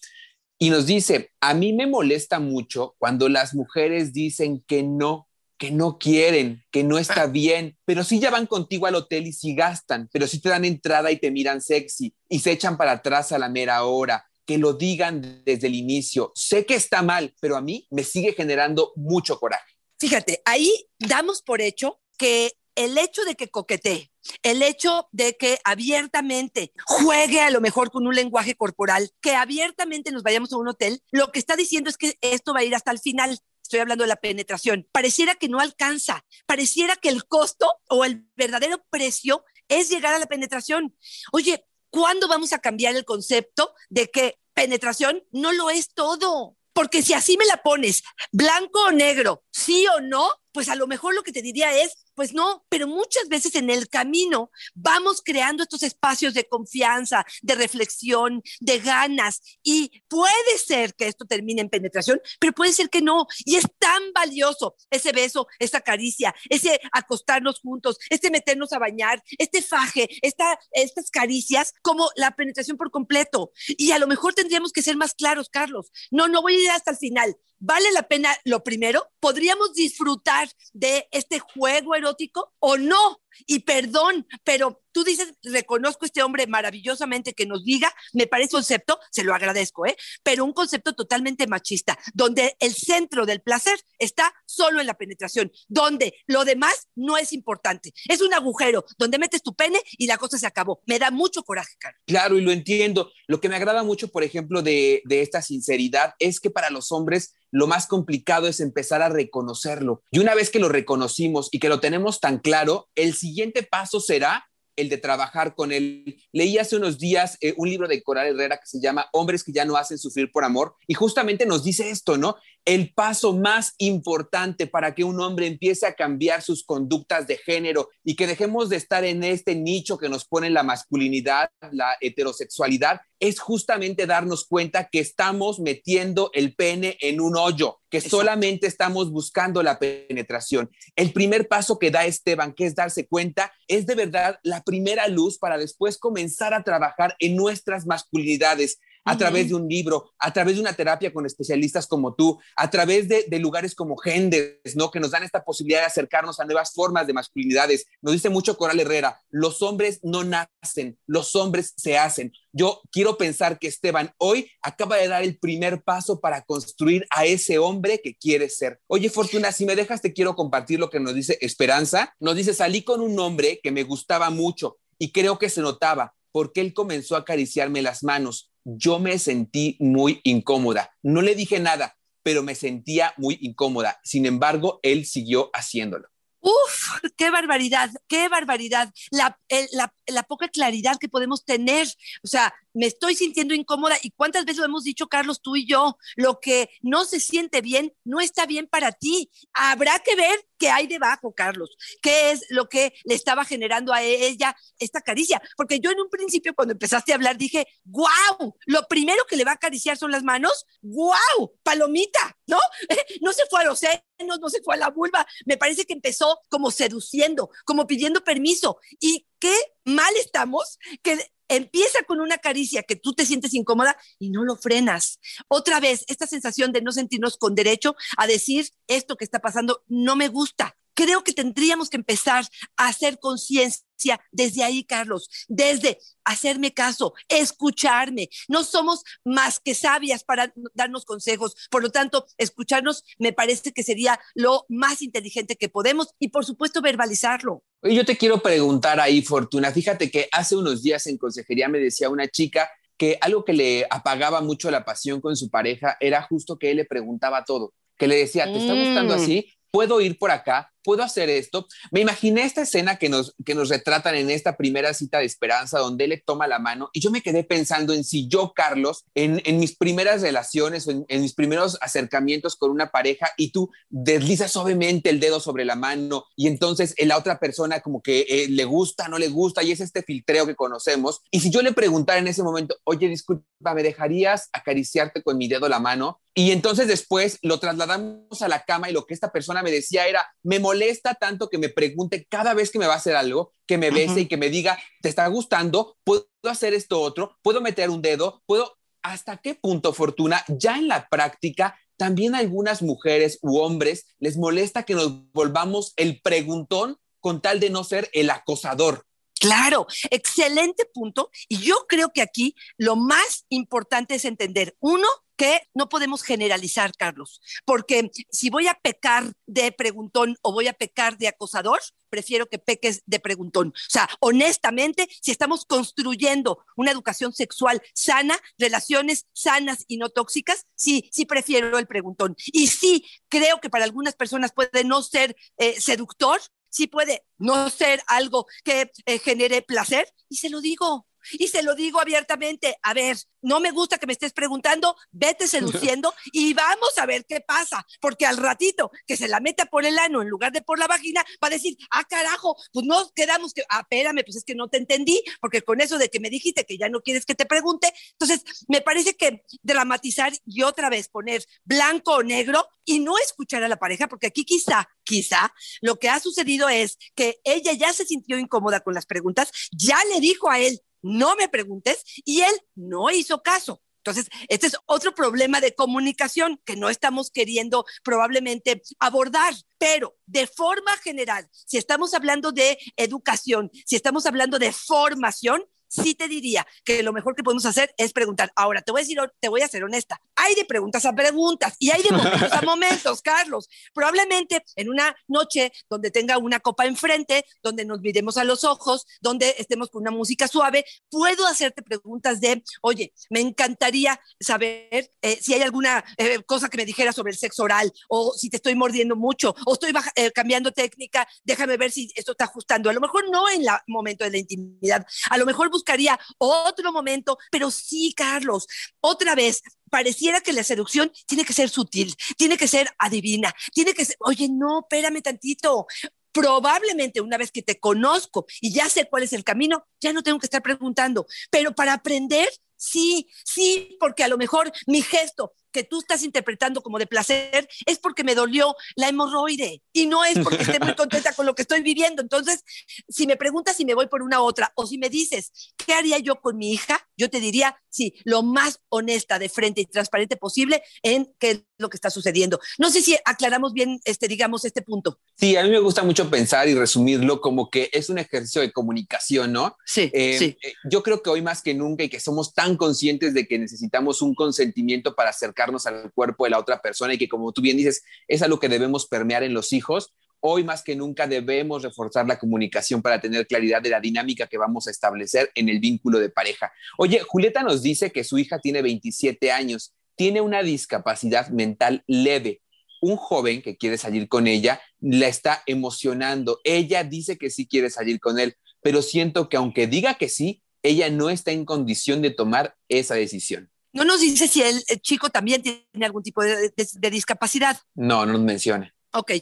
Y 0.59 0.71
nos 0.71 0.87
dice, 0.87 1.33
a 1.41 1.55
mí 1.55 1.73
me 1.73 1.87
molesta 1.87 2.39
mucho 2.39 2.95
cuando 2.99 3.29
las 3.29 3.55
mujeres 3.55 4.13
dicen 4.13 4.63
que 4.67 4.83
no 4.83 5.29
que 5.59 5.71
no 5.71 5.99
quieren, 5.99 6.65
que 6.71 6.85
no 6.85 6.99
está 6.99 7.27
bien, 7.27 7.77
pero 7.85 8.05
sí 8.05 8.19
ya 8.21 8.31
van 8.31 8.47
contigo 8.47 8.87
al 8.87 8.95
hotel 8.95 9.27
y 9.27 9.33
sí 9.33 9.55
gastan, 9.55 10.09
pero 10.13 10.27
sí 10.27 10.41
te 10.41 10.49
dan 10.49 10.65
entrada 10.65 11.11
y 11.11 11.19
te 11.19 11.31
miran 11.31 11.61
sexy 11.61 12.15
y 12.29 12.41
se 12.41 12.53
echan 12.53 12.77
para 12.77 12.93
atrás 12.93 13.33
a 13.33 13.39
la 13.39 13.49
mera 13.49 13.85
hora, 13.85 14.27
que 14.45 14.59
lo 14.59 14.75
digan 14.75 15.43
desde 15.45 15.69
el 15.69 15.75
inicio. 15.75 16.33
Sé 16.35 16.67
que 16.67 16.75
está 16.75 17.03
mal, 17.03 17.35
pero 17.41 17.57
a 17.57 17.61
mí 17.61 17.87
me 17.91 18.05
sigue 18.05 18.33
generando 18.33 18.93
mucho 18.97 19.39
coraje. 19.39 19.75
Fíjate, 19.99 20.43
ahí 20.45 20.71
damos 20.99 21.43
por 21.43 21.61
hecho 21.61 22.01
que 22.19 22.53
el 22.75 22.99
hecho 22.99 23.25
de 23.25 23.37
que 23.37 23.49
coquetee, 23.49 24.11
el 24.43 24.63
hecho 24.63 25.09
de 25.13 25.37
que 25.37 25.59
abiertamente 25.65 26.73
juegue 26.87 27.41
a 27.41 27.51
lo 27.51 27.61
mejor 27.61 27.91
con 27.91 28.07
un 28.07 28.15
lenguaje 28.15 28.57
corporal, 28.57 29.11
que 29.21 29.35
abiertamente 29.35 30.11
nos 30.11 30.23
vayamos 30.23 30.53
a 30.53 30.57
un 30.57 30.69
hotel, 30.69 31.03
lo 31.11 31.31
que 31.31 31.39
está 31.39 31.57
diciendo 31.57 31.91
es 31.91 31.97
que 31.97 32.19
esto 32.21 32.53
va 32.53 32.61
a 32.61 32.65
ir 32.65 32.75
hasta 32.75 32.91
el 32.91 32.99
final 32.99 33.39
estoy 33.65 33.81
hablando 33.81 34.05
de 34.05 34.09
la 34.09 34.17
penetración, 34.17 34.87
pareciera 34.93 35.35
que 35.35 35.49
no 35.49 35.59
alcanza, 35.59 36.25
pareciera 36.47 36.97
que 36.97 37.09
el 37.09 37.27
costo 37.27 37.81
o 37.89 38.05
el 38.05 38.27
verdadero 38.37 38.85
precio 38.91 39.43
es 39.69 39.89
llegar 39.89 40.15
a 40.15 40.19
la 40.19 40.27
penetración. 40.27 40.95
Oye, 41.33 41.65
¿cuándo 41.89 42.29
vamos 42.29 42.53
a 42.53 42.59
cambiar 42.59 42.95
el 42.95 43.07
concepto 43.07 43.75
de 43.89 44.11
que 44.11 44.39
penetración 44.53 45.25
no 45.33 45.53
lo 45.53 45.71
es 45.71 45.95
todo? 45.95 46.57
Porque 46.75 47.03
si 47.03 47.15
así 47.15 47.39
me 47.39 47.47
la 47.47 47.63
pones, 47.63 48.03
blanco 48.33 48.83
o 48.85 48.91
negro, 48.91 49.45
sí 49.51 49.87
o 49.87 50.01
no, 50.01 50.31
pues 50.53 50.69
a 50.69 50.75
lo 50.75 50.87
mejor 50.87 51.15
lo 51.15 51.23
que 51.23 51.33
te 51.33 51.41
diría 51.41 51.75
es, 51.75 52.04
pues 52.15 52.33
no, 52.33 52.65
pero 52.69 52.87
muchas 52.87 53.29
veces 53.29 53.55
en 53.55 53.71
el 53.71 53.89
camino 53.89 54.51
vamos 54.75 55.23
creando 55.25 55.63
estos 55.63 55.83
espacios 55.83 56.35
de 56.35 56.49
confianza, 56.49 57.25
de 57.43 57.55
reflexión, 57.55 58.43
de 58.61 58.79
ganas 58.79 59.59
y 59.63 60.03
puede 60.09 60.59
ser 60.65 60.95
que 60.95 61.09
esto 61.09 61.25
termine 61.25 61.63
en 61.63 61.69
penetración, 61.69 62.21
pero 62.39 62.53
puede 62.53 62.73
ser 62.73 62.91
que 62.91 63.03
no. 63.03 63.27
Y 63.45 63.57
es 63.57 63.67
tan 63.79 64.13
valioso 64.13 64.77
ese 64.91 65.13
beso, 65.13 65.47
esa 65.59 65.81
caricia, 65.81 66.35
ese 66.49 66.81
acostarnos 66.93 67.61
juntos, 67.61 67.99
este 68.11 68.31
meternos 68.31 68.73
a 68.73 68.79
bañar, 68.79 69.23
este 69.39 69.63
faje, 69.63 70.09
esta, 70.23 70.59
estas 70.73 71.11
caricias 71.11 71.75
como 71.83 72.11
la 72.17 72.33
penetración 72.33 72.77
por 72.77 72.91
completo. 72.91 73.53
Y 73.69 73.93
a 73.93 73.99
lo 73.99 74.07
mejor 74.07 74.35
tendríamos 74.35 74.73
que 74.73 74.83
ser 74.83 74.97
más 74.97 75.15
claros, 75.15 75.49
Carlos. 75.49 75.91
No, 76.11 76.29
no 76.29 76.43
voy 76.43 76.57
a 76.57 76.61
ir 76.61 76.71
hasta 76.71 76.93
el 76.93 76.97
final. 76.97 77.37
¿Vale 77.59 77.93
la 77.93 78.03
pena 78.03 78.37
lo 78.45 78.63
primero? 78.63 79.11
¿Podríamos 79.21 79.73
disfrutar 79.73 80.51
de 80.73 81.09
este 81.13 81.39
juego 81.39 81.95
erótico 82.05 82.55
o 82.59 82.77
no? 82.77 83.21
Y 83.47 83.61
perdón, 83.61 84.27
pero 84.45 84.83
tú 84.93 85.03
dices, 85.03 85.35
reconozco 85.43 86.07
este 86.07 86.23
hombre 86.23 86.47
maravillosamente 86.47 87.35
que 87.35 87.47
nos 87.47 87.65
diga, 87.65 87.93
me 88.13 88.29
parece 88.29 88.55
un 88.55 88.61
concepto, 88.61 89.01
se 89.11 89.25
lo 89.25 89.35
agradezco, 89.35 89.87
¿eh? 89.87 89.97
Pero 90.23 90.45
un 90.45 90.53
concepto 90.53 90.95
totalmente 90.95 91.49
machista, 91.49 91.99
donde 92.15 92.57
el 92.61 92.75
centro 92.75 93.27
del 93.27 93.43
placer 93.43 93.77
está 93.99 94.33
solo 94.47 94.81
en 94.81 94.87
la 94.87 94.95
penetración, 94.95 95.51
donde 95.67 96.15
lo 96.27 96.45
demás 96.45 96.89
no 96.95 97.19
es 97.19 97.33
importante. 97.33 97.93
Es 98.09 98.21
un 98.21 98.33
agujero 98.35 98.85
donde 98.97 99.19
metes 99.19 99.43
tu 99.43 99.55
pene 99.55 99.81
y 99.99 100.07
la 100.07 100.17
cosa 100.17 100.39
se 100.39 100.47
acabó. 100.47 100.81
Me 100.87 101.01
da 101.01 101.11
mucho 101.11 101.43
coraje. 101.43 101.75
Claro, 102.07 102.39
y 102.39 102.41
lo 102.41 102.53
entiendo. 102.53 103.11
Lo 103.27 103.41
que 103.41 103.49
me 103.49 103.57
agrada 103.57 103.83
mucho, 103.83 104.09
por 104.09 104.23
ejemplo, 104.23 104.63
de, 104.63 105.03
de 105.07 105.23
esta 105.23 105.43
sinceridad 105.43 106.15
es 106.21 106.39
que 106.39 106.51
para 106.51 106.71
los 106.71 106.93
hombres 106.93 107.35
lo 107.55 107.69
más 107.69 107.87
complicado 107.87 108.49
es 108.49 108.59
empezar 108.59 109.01
a 109.01 109.09
reconocerlo. 109.09 110.03
Y 110.11 110.19
una 110.19 110.35
vez 110.35 110.51
que 110.51 110.59
lo 110.59 110.69
reconocimos 110.69 111.49
y 111.53 111.61
que 111.61 111.69
lo 111.69 111.79
tenemos 111.79 112.19
tan 112.19 112.39
claro, 112.39 112.89
el 112.97 113.15
siguiente 113.15 113.63
paso 113.63 114.01
será 114.01 114.51
el 114.75 114.89
de 114.89 114.99
trabajar 114.99 115.55
con 115.55 115.71
él. 115.71 116.21
Leí 116.33 116.59
hace 116.59 116.75
unos 116.75 116.99
días 116.99 117.39
eh, 117.41 117.55
un 117.57 117.69
libro 117.69 117.87
de 117.87 118.03
Coral 118.03 118.27
Herrera 118.27 118.57
que 118.57 118.67
se 118.67 118.81
llama 118.81 119.07
Hombres 119.13 119.45
que 119.45 119.53
ya 119.53 119.65
no 119.65 119.77
hacen 119.77 119.99
sufrir 119.99 120.33
por 120.33 120.43
amor 120.43 120.75
y 120.89 120.95
justamente 120.95 121.47
nos 121.47 121.63
dice 121.63 121.91
esto, 121.91 122.19
¿no? 122.19 122.35
El 122.65 122.95
paso 122.95 123.35
más 123.35 123.75
importante 123.79 124.67
para 124.67 124.95
que 124.95 125.05
un 125.05 125.21
hombre 125.21 125.47
empiece 125.47 125.87
a 125.87 125.95
cambiar 125.95 126.41
sus 126.41 126.65
conductas 126.65 127.27
de 127.27 127.37
género 127.37 127.91
y 128.03 128.17
que 128.17 128.27
dejemos 128.27 128.71
de 128.71 128.77
estar 128.77 129.05
en 129.05 129.23
este 129.23 129.55
nicho 129.55 129.99
que 129.99 130.09
nos 130.09 130.25
pone 130.25 130.49
la 130.49 130.63
masculinidad, 130.63 131.51
la 131.73 131.97
heterosexualidad, 132.01 133.03
es 133.21 133.39
justamente 133.39 134.07
darnos 134.07 134.47
cuenta 134.47 134.89
que 134.91 135.01
estamos 135.01 135.61
metiendo 135.61 136.31
el 136.35 136.55
pene 136.55 136.97
en 137.01 137.21
un 137.21 137.37
hoyo, 137.37 137.81
que 137.91 138.01
solamente 138.01 138.67
estamos 138.67 139.11
buscando 139.11 139.63
la 139.63 139.79
penetración. 139.79 140.71
El 140.97 141.13
primer 141.13 141.49
paso 141.49 141.79
que 141.79 141.91
da 141.91 142.05
Esteban, 142.05 142.53
que 142.53 142.67
es 142.67 142.75
darse 142.75 143.07
cuenta, 143.07 143.53
es 143.69 143.87
de 143.87 143.95
verdad 143.95 144.39
la 144.43 144.63
primera 144.63 145.09
luz 145.09 145.39
para 145.39 145.59
después 145.59 145.99
comenzar 145.99 146.55
a 146.55 146.65
trabajar 146.65 147.17
en 147.19 147.37
nuestras 147.37 147.87
masculinidades 147.87 148.79
a 149.05 149.19
través 149.19 149.49
de 149.49 149.55
un 149.55 149.69
libro, 149.69 150.13
a 150.19 150.33
través 150.33 150.55
de 150.55 150.61
una 150.61 150.73
terapia 150.73 151.13
con 151.13 151.27
especialistas 151.27 151.87
como 151.87 152.15
tú, 152.15 152.39
a 152.57 152.71
través 152.71 153.09
de, 153.09 153.27
lugares 153.39 153.75
como 153.75 153.97
Gendes, 153.97 154.77
¿no? 154.77 154.91
Que 154.91 155.01
nos 155.01 155.11
dan 155.11 155.23
esta 155.23 155.45
posibilidad 155.45 155.81
de 155.81 155.87
acercarnos 155.87 156.41
a 156.41 156.45
nuevas 156.45 156.73
formas 156.73 157.07
de 157.07 157.13
masculinidades. 157.13 157.85
Nos 158.01 158.15
dice 158.15 158.31
mucho 158.31 158.57
Coral 158.57 158.81
Herrera, 158.81 159.21
los 159.31 159.61
hombres 159.61 160.01
no 160.03 160.25
nacen, 160.25 160.99
los 161.07 161.37
hombres 161.37 161.75
se 161.77 161.99
hacen. 161.99 162.33
Yo 162.53 162.81
quiero 162.91 163.19
pensar 163.19 163.59
que 163.59 163.67
Esteban 163.67 164.13
hoy 164.19 164.51
acaba 164.63 164.97
de 164.97 165.09
dar 165.09 165.23
el 165.23 165.39
primer 165.39 165.83
paso 165.83 166.21
para 166.21 166.43
construir 166.43 167.05
a 167.11 167.27
ese 167.27 167.59
hombre 167.59 168.01
que 168.03 168.15
quiere 168.15 168.49
ser. 168.49 168.81
Oye, 168.87 169.11
Fortuna, 169.11 169.53
si 169.53 169.67
me 169.67 169.77
dejas, 169.77 170.01
te 170.01 170.13
quiero 170.13 170.37
compartir 170.37 170.79
lo 170.79 170.89
que 170.89 171.01
nos 171.01 171.15
dice 171.15 171.37
Esperanza. 171.41 172.15
Nos 172.21 172.37
dice, 172.37 172.55
salí 172.55 172.83
con 172.83 173.01
un 173.01 173.19
hombre 173.19 173.61
que 173.63 173.73
me 173.73 173.83
gustaba 173.83 174.31
mucho 174.31 174.79
y 174.99 175.13
creo 175.13 175.39
que 175.39 175.51
se 175.51 175.61
notaba 175.61 176.15
porque 176.33 176.61
él 176.61 176.75
comenzó 176.75 177.15
a 177.15 177.21
acariciarme 177.21 177.81
las 177.81 178.03
manos 178.03 178.54
yo 178.65 178.99
me 178.99 179.19
sentí 179.19 179.77
muy 179.79 180.21
incómoda. 180.25 180.95
No 181.03 181.23
le 181.23 181.35
dije 181.35 181.61
nada, 181.61 181.97
pero 182.23 182.43
me 182.43 182.55
sentía 182.55 183.15
muy 183.17 183.39
incómoda. 183.41 184.01
Sin 184.03 184.27
embargo, 184.27 184.81
él 184.83 185.07
siguió 185.07 185.51
haciéndolo. 185.53 186.09
Uf, 186.41 187.01
qué 187.17 187.31
barbaridad, 187.31 187.91
qué 188.07 188.29
barbaridad. 188.29 188.93
La, 189.11 190.25
poca 190.29 190.49
claridad 190.49 190.99
que 191.01 191.09
podemos 191.09 191.43
tener. 191.43 191.87
O 192.23 192.27
sea, 192.27 192.55
me 192.75 192.85
estoy 192.85 193.15
sintiendo 193.15 193.55
incómoda 193.55 193.97
y 194.03 194.11
cuántas 194.11 194.45
veces 194.45 194.59
lo 194.59 194.67
hemos 194.67 194.85
dicho, 194.85 195.07
Carlos, 195.07 195.41
tú 195.41 195.57
y 195.57 195.67
yo, 195.67 195.97
lo 196.17 196.41
que 196.41 196.69
no 196.83 197.07
se 197.07 197.19
siente 197.21 197.63
bien 197.63 197.95
no 198.05 198.21
está 198.21 198.45
bien 198.45 198.67
para 198.67 198.93
ti. 198.93 199.31
Habrá 199.55 200.01
que 200.01 200.17
ver 200.17 200.39
qué 200.59 200.71
hay 200.71 200.87
debajo, 200.87 201.35
Carlos, 201.35 201.77
qué 202.03 202.31
es 202.31 202.47
lo 202.51 202.69
que 202.69 202.95
le 203.05 203.15
estaba 203.15 203.45
generando 203.45 203.93
a 203.93 204.03
ella 204.03 204.57
esta 204.79 205.01
caricia. 205.01 205.41
Porque 205.57 205.81
yo 205.81 205.91
en 205.91 206.01
un 206.01 206.11
principio, 206.11 206.55
cuando 206.55 206.73
empezaste 206.73 207.13
a 207.13 207.17
hablar, 207.17 207.37
dije, 207.37 207.67
wow, 207.85 208.55
lo 208.67 208.87
primero 208.89 209.25
que 209.29 209.37
le 209.37 209.45
va 209.45 209.53
a 209.53 209.55
acariciar 209.55 209.97
son 209.97 210.11
las 210.11 210.23
manos, 210.23 210.67
wow, 210.83 211.53
palomita, 211.63 212.37
¿no? 212.47 212.59
No 213.21 213.33
se 213.33 213.47
fue 213.47 213.61
a 213.61 213.65
los 213.65 213.79
senos, 213.79 214.41
no 214.41 214.49
se 214.49 214.63
fue 214.63 214.75
a 214.75 214.79
la 214.79 214.91
vulva, 214.91 215.27
me 215.47 215.57
parece 215.57 215.85
que 215.85 215.95
empezó 215.95 216.41
como 216.51 216.71
seduciendo, 216.71 217.51
como 217.65 217.87
pidiendo 217.87 218.23
permiso. 218.23 218.79
Y 219.01 219.27
qué 219.39 219.55
mal 219.85 220.15
estamos 220.17 220.79
que 221.03 221.19
empieza 221.49 222.03
con 222.07 222.21
una 222.21 222.39
caricia 222.39 222.83
que 222.83 222.97
tú 222.97 223.13
te 223.13 223.27
sientes 223.27 223.55
incómoda 223.55 223.97
y 224.19 224.31
no 224.31 224.45
lo 224.45 224.57
frenas. 224.57 225.21
Otra 225.49 225.81
vez, 225.81 226.05
esta 226.09 226.27
sensación 226.27 226.73
de 226.73 226.83
no 226.83 226.93
sentirnos 226.93 227.37
con 227.37 227.55
derecho 227.55 227.97
a 228.17 228.27
decir 228.27 228.69
esto 228.87 229.17
que 229.17 229.25
está 229.25 229.41
pasando 229.41 229.83
no 229.89 230.17
me 230.17 230.29
gusta. 230.29 230.77
Creo 230.95 231.25
que 231.25 231.33
tendríamos 231.33 231.91
que 231.91 231.97
empezar 231.97 232.45
a 232.77 232.89
hacer 232.89 233.19
conciencia 233.19 234.21
desde 234.33 234.63
ahí, 234.65 234.85
Carlos, 234.85 235.29
desde 235.49 235.99
hacerme 236.25 236.73
caso, 236.73 237.15
escucharme. 237.29 238.29
No 238.49 238.65
somos 238.65 239.03
más 239.25 239.61
que 239.61 239.75
sabias 239.75 240.25
para 240.25 240.53
darnos 240.75 241.05
consejos. 241.05 241.55
Por 241.71 241.83
lo 241.83 241.91
tanto, 241.91 242.27
escucharnos 242.39 243.05
me 243.19 243.33
parece 243.33 243.73
que 243.73 243.83
sería 243.83 244.19
lo 244.35 244.65
más 244.69 245.03
inteligente 245.03 245.57
que 245.57 245.69
podemos 245.69 246.09
y, 246.19 246.29
por 246.29 246.45
supuesto, 246.45 246.81
verbalizarlo. 246.83 247.63
Yo 247.83 248.05
te 248.05 248.17
quiero 248.17 248.43
preguntar 248.43 249.01
ahí, 249.01 249.23
Fortuna. 249.23 249.71
Fíjate 249.73 250.11
que 250.11 250.29
hace 250.33 250.57
unos 250.57 250.83
días 250.83 251.07
en 251.07 251.19
consejería 251.19 251.69
me 251.69 251.79
decía 251.79 252.09
una 252.09 252.29
chica 252.29 252.71
que 252.97 253.19
algo 253.21 253.45
que 253.45 253.53
le 253.53 253.87
apagaba 253.91 254.41
mucho 254.41 254.71
la 254.71 254.85
pasión 254.85 255.21
con 255.21 255.37
su 255.37 255.51
pareja 255.51 255.97
era 256.01 256.23
justo 256.23 256.59
que 256.59 256.71
él 256.71 256.77
le 256.79 256.85
preguntaba 256.85 257.45
todo, 257.45 257.75
que 257.99 258.07
le 258.07 258.17
decía, 258.17 258.45
¿te 258.45 258.57
está 258.59 258.73
gustando 258.75 259.17
Mm. 259.17 259.21
así? 259.21 259.53
¿Puedo 259.75 260.01
ir 260.01 260.21
por 260.21 260.31
acá? 260.31 260.73
¿Puedo 260.85 261.03
hacer 261.03 261.29
esto? 261.29 261.67
Me 261.91 261.99
imaginé 261.99 262.45
esta 262.45 262.63
escena 262.63 262.95
que 262.95 263.09
nos, 263.09 263.35
que 263.45 263.57
nos 263.57 263.71
retratan 263.71 264.15
en 264.15 264.31
esta 264.31 264.57
primera 264.57 264.95
cita 264.95 265.19
de 265.19 265.25
esperanza, 265.25 265.81
donde 265.81 266.05
él 266.05 266.11
le 266.11 266.19
toma 266.19 266.47
la 266.47 266.61
mano 266.61 266.91
y 266.93 267.01
yo 267.01 267.11
me 267.11 267.23
quedé 267.23 267.43
pensando 267.43 267.93
en 267.93 268.05
si 268.05 268.29
yo, 268.29 268.53
Carlos, 268.55 269.05
en, 269.17 269.43
en 269.45 269.59
mis 269.59 269.77
primeras 269.77 270.23
relaciones, 270.23 270.87
en 270.87 271.21
mis 271.21 271.35
primeros 271.35 271.77
acercamientos 271.81 272.55
con 272.55 272.71
una 272.71 272.93
pareja 272.93 273.31
y 273.37 273.51
tú 273.51 273.69
deslizas 273.89 274.53
suavemente 274.53 275.11
el 275.11 275.19
dedo 275.19 275.41
sobre 275.41 275.65
la 275.65 275.75
mano 275.75 276.25
y 276.37 276.47
entonces 276.47 276.95
la 276.97 277.19
otra 277.19 277.41
persona 277.41 277.81
como 277.81 278.01
que 278.01 278.27
eh, 278.29 278.47
le 278.49 278.65
gusta, 278.65 279.09
no 279.09 279.19
le 279.19 279.27
gusta 279.27 279.65
y 279.65 279.73
es 279.73 279.81
este 279.81 280.05
filtreo 280.05 280.47
que 280.47 280.55
conocemos. 280.55 281.21
Y 281.33 281.41
si 281.41 281.51
yo 281.51 281.63
le 281.63 281.73
preguntara 281.73 282.21
en 282.21 282.29
ese 282.29 282.45
momento, 282.45 282.77
oye, 282.85 283.09
disculpa, 283.09 283.75
¿me 283.75 283.83
dejarías 283.83 284.51
acariciarte 284.53 285.25
con 285.25 285.37
mi 285.37 285.49
dedo 285.49 285.69
la 285.69 285.81
mano? 285.81 286.21
Y 286.37 286.51
entonces 286.51 286.89
después 286.89 287.39
lo 287.43 287.61
trasladamos 287.61 288.43
a 288.43 288.49
la 288.49 288.65
cama 288.65 288.91
y 288.91 288.93
lo 288.93 289.07
que 289.07 289.15
esta 289.15 289.31
persona 289.31 289.63
me 289.63 289.71
decía 289.71 290.09
era, 290.09 290.27
me 290.43 290.59
molesta 290.59 291.15
tanto 291.15 291.49
que 291.49 291.59
me 291.59 291.69
pregunte 291.69 292.27
cada 292.29 292.55
vez 292.55 292.73
que 292.73 292.81
me 292.81 292.89
va 292.89 292.95
a 292.95 292.97
hacer 292.97 293.15
algo, 293.15 293.53
que 293.67 293.79
me 293.79 293.93
bese 293.93 294.23
y 294.23 294.27
que 294.27 294.37
me 294.37 294.51
diga, 294.51 294.77
¿te 295.01 295.09
está 295.09 295.29
gustando? 295.29 295.97
¿Puedo 296.03 296.29
hacer 296.43 296.75
esto 296.75 297.01
otro? 297.01 297.39
¿Puedo 297.41 297.61
meter 297.61 297.89
un 297.89 298.03
dedo? 298.03 298.43
¿Puedo? 298.47 298.77
¿Hasta 299.03 299.37
qué 299.37 299.55
punto, 299.55 299.93
Fortuna, 299.93 300.45
ya 300.49 300.77
en 300.77 300.89
la 300.89 301.09
práctica, 301.09 301.79
también 301.97 302.35
a 302.35 302.39
algunas 302.39 302.83
mujeres 302.83 303.39
u 303.41 303.59
hombres 303.59 304.07
les 304.19 304.37
molesta 304.37 304.83
que 304.83 304.95
nos 304.95 305.31
volvamos 305.33 305.93
el 305.97 306.21
preguntón 306.21 306.99
con 307.21 307.41
tal 307.41 307.61
de 307.61 307.71
no 307.71 307.85
ser 307.85 308.11
el 308.13 308.31
acosador? 308.31 309.07
Claro, 309.39 309.87
excelente 310.11 310.85
punto. 310.87 311.31
Y 311.49 311.59
yo 311.59 311.87
creo 311.89 312.11
que 312.15 312.23
aquí 312.23 312.55
lo 312.77 312.97
más 312.97 313.45
importante 313.51 314.15
es 314.15 314.25
entender, 314.25 314.75
uno, 314.81 315.07
que 315.37 315.61
no 315.75 315.89
podemos 315.89 316.23
generalizar, 316.23 316.93
Carlos, 316.97 317.41
porque 317.65 318.11
si 318.31 318.51
voy 318.51 318.69
a 318.69 318.75
pecar 318.75 319.33
de 319.47 319.73
preguntón 319.73 320.37
o 320.43 320.53
voy 320.53 320.69
a 320.69 320.73
pecar 320.73 321.19
de 321.19 321.29
acosador, 321.29 321.81
prefiero 322.11 322.47
que 322.47 322.59
peques 322.59 323.03
de 323.07 323.19
preguntón. 323.19 323.69
O 323.69 323.91
sea, 323.91 324.09
honestamente, 324.21 325.09
si 325.21 325.33
estamos 325.33 325.65
construyendo 325.65 326.65
una 326.77 326.93
educación 326.93 327.33
sexual 327.33 327.83
sana, 327.93 328.39
relaciones 328.59 329.27
sanas 329.33 329.85
y 329.89 329.97
no 329.97 330.11
tóxicas, 330.11 330.67
sí, 330.77 331.11
sí 331.13 331.27
prefiero 331.27 331.77
el 331.79 331.87
preguntón. 331.87 332.37
Y 332.47 332.69
sí, 332.69 333.05
creo 333.29 333.61
que 333.61 333.71
para 333.71 333.85
algunas 333.85 334.15
personas 334.15 334.53
puede 334.53 334.85
no 334.85 335.03
ser 335.03 335.37
eh, 335.59 335.81
seductor, 335.81 336.41
sí 336.69 336.87
puede 336.87 337.25
no 337.39 337.71
ser 337.71 338.03
algo 338.07 338.47
que 338.63 338.91
eh, 339.07 339.19
genere 339.19 339.63
placer, 339.63 340.07
y 340.29 340.37
se 340.37 340.51
lo 340.51 340.61
digo. 340.61 341.07
Y 341.33 341.49
se 341.49 341.63
lo 341.63 341.75
digo 341.75 342.01
abiertamente, 342.01 342.77
a 342.83 342.95
ver, 342.95 343.17
no 343.43 343.61
me 343.61 343.71
gusta 343.71 343.99
que 343.99 344.07
me 344.07 344.13
estés 344.13 344.33
preguntando, 344.33 344.97
vete 345.13 345.47
seduciendo 345.47 346.13
y 346.33 346.55
vamos 346.55 346.97
a 346.99 347.07
ver 347.07 347.27
qué 347.27 347.41
pasa, 347.41 347.87
porque 348.01 348.27
al 348.27 348.39
ratito 348.39 348.91
que 349.07 349.17
se 349.17 349.29
la 349.29 349.41
meta 349.41 349.67
por 349.67 349.85
el 349.85 349.99
ano 349.99 350.23
en 350.23 350.29
lugar 350.29 350.53
de 350.53 350.63
por 350.63 350.79
la 350.79 350.87
vagina, 350.87 351.25
va 351.43 351.49
a 351.49 351.51
decir, 351.51 351.77
ah, 351.91 352.05
carajo, 352.05 352.57
pues 352.73 352.87
no 352.87 353.11
quedamos 353.15 353.53
que, 353.53 353.63
ah, 353.69 353.81
espérame, 353.81 354.23
pues 354.25 354.37
es 354.37 354.45
que 354.45 354.55
no 354.55 354.69
te 354.69 354.79
entendí, 354.79 355.23
porque 355.41 355.63
con 355.63 355.81
eso 355.81 355.99
de 355.99 356.09
que 356.09 356.21
me 356.21 356.31
dijiste 356.31 356.65
que 356.65 356.79
ya 356.79 356.89
no 356.89 357.01
quieres 357.01 357.27
que 357.27 357.35
te 357.35 357.47
pregunte, 357.47 357.93
entonces 358.13 358.45
me 358.69 358.81
parece 358.81 359.17
que 359.17 359.43
dramatizar 359.63 360.33
y 360.47 360.63
otra 360.63 360.89
vez 360.91 361.09
poner 361.09 361.45
blanco 361.65 362.15
o 362.15 362.23
negro 362.23 362.67
y 362.85 363.01
no 363.01 363.19
escuchar 363.19 363.63
a 363.63 363.69
la 363.69 363.77
pareja, 363.77 364.09
porque 364.09 364.27
aquí 364.27 364.45
quizá, 364.45 364.89
quizá, 365.05 365.53
lo 365.81 365.99
que 365.99 366.09
ha 366.09 366.21
sucedido 366.21 366.69
es 366.69 366.99
que 367.15 367.41
ella 367.45 367.73
ya 367.73 367.93
se 367.93 368.05
sintió 368.05 368.39
incómoda 368.39 368.81
con 368.81 368.95
las 368.95 369.07
preguntas, 369.07 369.51
ya 369.73 369.99
le 370.13 370.21
dijo 370.21 370.51
a 370.51 370.59
él, 370.61 370.81
no 371.05 371.37
me 371.37 371.49
preguntes, 371.49 372.03
y 372.25 372.41
él 372.41 372.55
no 372.75 373.11
hizo 373.11 373.43
caso. 373.43 373.81
Entonces, 373.99 374.29
este 374.49 374.67
es 374.67 374.77
otro 374.85 375.15
problema 375.15 375.63
de 375.63 375.75
comunicación 375.75 376.61
que 376.67 376.77
no 376.77 376.91
estamos 376.91 377.31
queriendo 377.31 377.87
probablemente 378.03 378.83
abordar, 378.99 379.55
pero 379.79 380.15
de 380.27 380.47
forma 380.47 380.93
general, 381.03 381.49
si 381.53 381.79
estamos 381.79 382.13
hablando 382.13 382.53
de 382.53 382.79
educación, 382.97 383.71
si 383.87 383.97
estamos 383.97 384.27
hablando 384.27 384.59
de 384.59 384.73
formación, 384.73 385.65
sí 386.03 386.15
te 386.15 386.29
diría 386.29 386.67
que 386.85 387.03
lo 387.03 387.13
mejor 387.13 387.35
que 387.35 387.43
podemos 387.43 387.67
hacer 387.67 387.95
es 387.97 388.13
preguntar. 388.13 388.53
Ahora, 388.57 388.83
te 388.83 388.93
voy 388.93 389.01
a 389.01 389.05
decir, 389.05 389.19
te 389.41 389.49
voy 389.49 389.63
a 389.63 389.69
ser 389.69 389.85
honesta. 389.85 390.21
Hay 390.37 390.55
de 390.55 390.65
preguntas 390.65 391.05
a 391.05 391.13
preguntas 391.15 391.77
y 391.79 391.91
hay 391.91 392.03
de 392.03 392.11
momentos 392.17 392.53
a 392.53 392.63
momentos, 392.63 393.23
Carlos. 393.23 393.69
Probablemente 393.93 394.65
en 394.77 394.91
una 394.91 395.15
noche 395.29 395.73
donde 395.89 396.11
tenga 396.11 396.39
una 396.39 396.61
copa 396.61 396.87
enfrente, 396.87 397.45
donde 397.63 397.85
nos 397.85 398.01
miremos 398.01 398.37
a 398.37 398.45
los 398.45 398.65
ojos, 398.65 399.07
donde 399.21 399.55
estemos 399.59 399.91
con 399.91 400.03
una 400.03 400.11
música 400.11 400.49
suave, 400.49 400.85
puedo 401.11 401.47
hacerte 401.47 401.83
preguntas 401.83 402.41
de, 402.41 402.63
oye, 402.83 403.13
me 403.31 403.41
encantaría 403.41 404.21
saber 404.41 405.11
eh, 405.23 405.39
si 405.41 405.55
hay 405.55 405.63
alguna 405.63 406.05
eh, 406.17 406.43
cosa 406.45 406.69
que 406.69 406.77
me 406.77 406.85
dijera 406.85 407.13
sobre 407.13 407.33
el 407.33 407.39
sexo 407.39 407.63
oral 407.63 407.93
o 408.09 408.35
si 408.35 408.51
te 408.51 408.57
estoy 408.57 408.75
mordiendo 408.75 409.17
mucho 409.17 409.55
o 409.67 409.75
estoy 409.75 409.93
baja, 409.93 410.11
eh, 410.17 410.31
cambiando 410.33 410.73
técnica, 410.73 411.27
déjame 411.45 411.77
ver 411.77 411.91
si 411.91 412.11
esto 412.15 412.33
está 412.33 412.45
ajustando. 412.45 412.91
A 412.91 412.93
lo 412.93 413.01
mejor 413.01 413.31
no 413.31 413.49
en 413.49 413.63
el 413.63 413.69
momento 413.87 414.25
de 414.25 414.31
la 414.31 414.39
intimidad, 414.39 415.07
a 415.31 415.39
lo 415.39 415.47
mejor 415.47 415.71
buscaría 415.85 416.19
otro 416.39 416.93
momento, 416.93 417.37
pero 417.51 417.71
sí, 417.71 418.15
Carlos, 418.17 418.67
otra 419.01 419.35
vez, 419.35 419.61
pareciera 419.91 420.41
que 420.41 420.55
la 420.55 420.65
seducción 420.65 421.13
tiene 421.27 421.45
que 421.45 421.53
ser 421.53 421.69
sutil, 421.69 422.15
tiene 422.39 422.57
que 422.57 422.67
ser 422.67 422.89
adivina, 422.99 423.55
tiene 423.75 423.93
que 423.93 424.07
ser, 424.07 424.17
oye, 424.21 424.49
no, 424.51 424.81
espérame 424.81 425.21
tantito. 425.21 425.87
Probablemente 426.33 427.21
una 427.21 427.37
vez 427.37 427.53
que 427.53 427.63
te 427.63 427.79
conozco 427.79 428.47
y 428.61 428.73
ya 428.73 428.89
sé 428.89 429.07
cuál 429.09 429.23
es 429.23 429.33
el 429.35 429.45
camino, 429.45 429.87
ya 430.01 430.13
no 430.13 430.23
tengo 430.23 430.39
que 430.39 430.47
estar 430.47 430.63
preguntando, 430.63 431.27
pero 431.51 431.75
para 431.75 431.93
aprender, 431.93 432.49
sí, 432.77 433.29
sí, 433.45 433.97
porque 434.01 434.25
a 434.25 434.29
lo 434.29 434.39
mejor 434.39 434.73
mi 434.87 435.03
gesto 435.03 435.53
que 435.75 435.83
tú 435.83 435.99
estás 435.99 436.23
interpretando 436.23 436.83
como 436.83 437.01
de 437.01 437.09
placer 437.09 437.69
es 437.85 437.99
porque 437.99 438.23
me 438.23 438.37
dolió 438.37 438.77
la 438.95 439.09
hemorroide 439.09 439.83
y 439.93 440.07
no 440.07 440.25
es 440.25 440.39
porque 440.39 440.63
esté 440.63 440.79
muy 440.79 440.95
contenta 440.97 441.35
con 441.35 441.47
lo 441.47 441.55
que 441.55 441.63
estoy 441.63 441.83
viviendo. 441.83 442.23
Entonces, 442.23 442.63
si 443.09 443.27
me 443.27 443.37
preguntas 443.37 443.77
si 443.77 443.85
me 443.85 443.95
voy 443.95 444.07
por 444.07 444.23
una 444.23 444.41
otra 444.41 444.73
o 444.77 444.87
si 444.87 444.99
me 444.99 445.11
dices, 445.11 445.75
¿qué 445.77 445.93
haría 445.93 446.19
yo 446.21 446.41
con 446.41 446.57
mi 446.57 446.73
hija? 446.73 447.07
Yo 447.17 447.29
te 447.29 447.41
diría, 447.41 447.77
sí, 447.91 448.15
lo 448.25 448.45
más 448.45 448.81
honesta, 448.89 449.39
de 449.41 449.49
frente 449.49 449.81
y 449.81 449.87
transparente 449.87 450.37
posible 450.37 450.83
en 451.03 451.35
qué 451.41 451.51
es 451.51 451.65
lo 451.79 451.89
que 451.89 451.97
está 451.97 452.11
sucediendo. 452.11 452.61
No 452.79 452.91
sé 452.91 453.01
si 453.03 453.17
aclaramos 453.25 453.73
bien, 453.73 454.01
este, 454.05 454.29
digamos, 454.29 454.65
este 454.65 454.83
punto. 454.83 455.19
Sí, 455.37 455.57
a 455.57 455.63
mí 455.65 455.71
me 455.71 455.79
gusta 455.81 456.03
mucho 456.03 456.31
pensar 456.31 456.69
y 456.69 456.75
resumirlo 456.75 457.41
como 457.41 457.71
que 457.71 457.91
es 457.93 458.09
un 458.11 458.19
ejercicio 458.19 458.61
de 458.61 458.73
comunicación, 458.73 459.53
¿no? 459.53 459.77
Sí, 459.85 460.11
Eh, 460.13 460.37
sí. 460.39 460.57
eh, 460.63 460.73
yo 460.89 461.03
creo 461.03 461.23
que 461.23 461.31
hoy 461.31 461.43
más 461.43 461.63
que 461.63 461.75
nunca 461.75 462.05
y 462.05 462.09
que 462.09 462.21
somos 462.21 462.55
tan 462.55 462.77
conscientes 462.77 463.35
de 463.35 463.47
que 463.47 463.59
necesitamos 463.59 464.23
un 464.23 464.35
consentimiento 464.35 465.15
para 465.15 465.31
acercarnos 465.31 465.87
al 465.87 466.13
cuerpo 466.13 466.45
de 466.45 466.51
la 466.51 466.59
otra 466.59 466.81
persona 466.81 467.15
y 467.15 467.19
que 467.19 467.29
como 467.29 467.53
tú 467.53 467.61
bien 467.61 467.77
dices, 467.77 468.03
es 468.29 468.43
algo 468.43 468.61
que 468.61 468.69
debemos 468.69 469.07
permear 469.07 469.43
en 469.43 469.55
los 469.55 469.73
hijos. 469.73 470.15
Hoy 470.47 470.63
más 470.63 470.83
que 470.83 470.95
nunca 470.95 471.27
debemos 471.27 471.83
reforzar 471.83 472.27
la 472.27 472.39
comunicación 472.39 473.01
para 473.01 473.19
tener 473.21 473.47
claridad 473.47 473.81
de 473.81 473.89
la 473.89 473.99
dinámica 474.01 474.47
que 474.47 474.59
vamos 474.59 474.87
a 474.87 474.91
establecer 474.91 475.51
en 475.55 475.71
el 475.71 475.81
vínculo 475.81 476.19
de 476.19 476.29
pareja. 476.29 476.71
Oye, 476.99 477.21
Julieta 477.27 477.63
nos 477.63 477.83
dice 477.83 478.13
que 478.13 478.25
su 478.25 478.37
hija 478.39 478.59
tiene 478.61 478.83
27 478.83 479.51
años, 479.51 479.95
tiene 480.17 480.41
una 480.41 480.63
discapacidad 480.63 481.49
mental 481.49 482.05
leve. 482.07 482.63
Un 483.01 483.17
joven 483.17 483.63
que 483.63 483.77
quiere 483.77 483.99
salir 483.99 484.29
con 484.29 484.47
ella 484.47 484.81
la 485.01 485.29
está 485.29 485.63
emocionando. 485.67 486.61
Ella 486.65 487.05
dice 487.05 487.37
que 487.37 487.51
sí 487.51 487.67
quiere 487.67 487.91
salir 487.91 488.19
con 488.21 488.39
él, 488.39 488.57
pero 488.81 489.03
siento 489.03 489.49
que 489.49 489.57
aunque 489.57 489.87
diga 489.87 490.15
que 490.15 490.29
sí, 490.29 490.63
ella 490.83 491.11
no 491.11 491.31
está 491.31 491.51
en 491.51 491.65
condición 491.65 492.23
de 492.23 492.31
tomar 492.31 492.77
esa 492.89 493.15
decisión. 493.15 493.71
No 493.93 494.05
nos 494.05 494.21
dice 494.21 494.49
si 494.49 494.63
el, 494.63 494.83
chico 495.03 495.31
también 495.31 495.63
tiene 495.63 496.05
algún 496.05 496.23
tipo 496.23 496.43
de, 496.43 496.71
de, 496.77 496.89
de 496.95 497.11
discapacidad. 497.11 497.79
No, 497.95 498.27
no 498.27 498.33
nos 498.33 498.43
menciona. 498.43 498.95
Ok, 499.13 499.33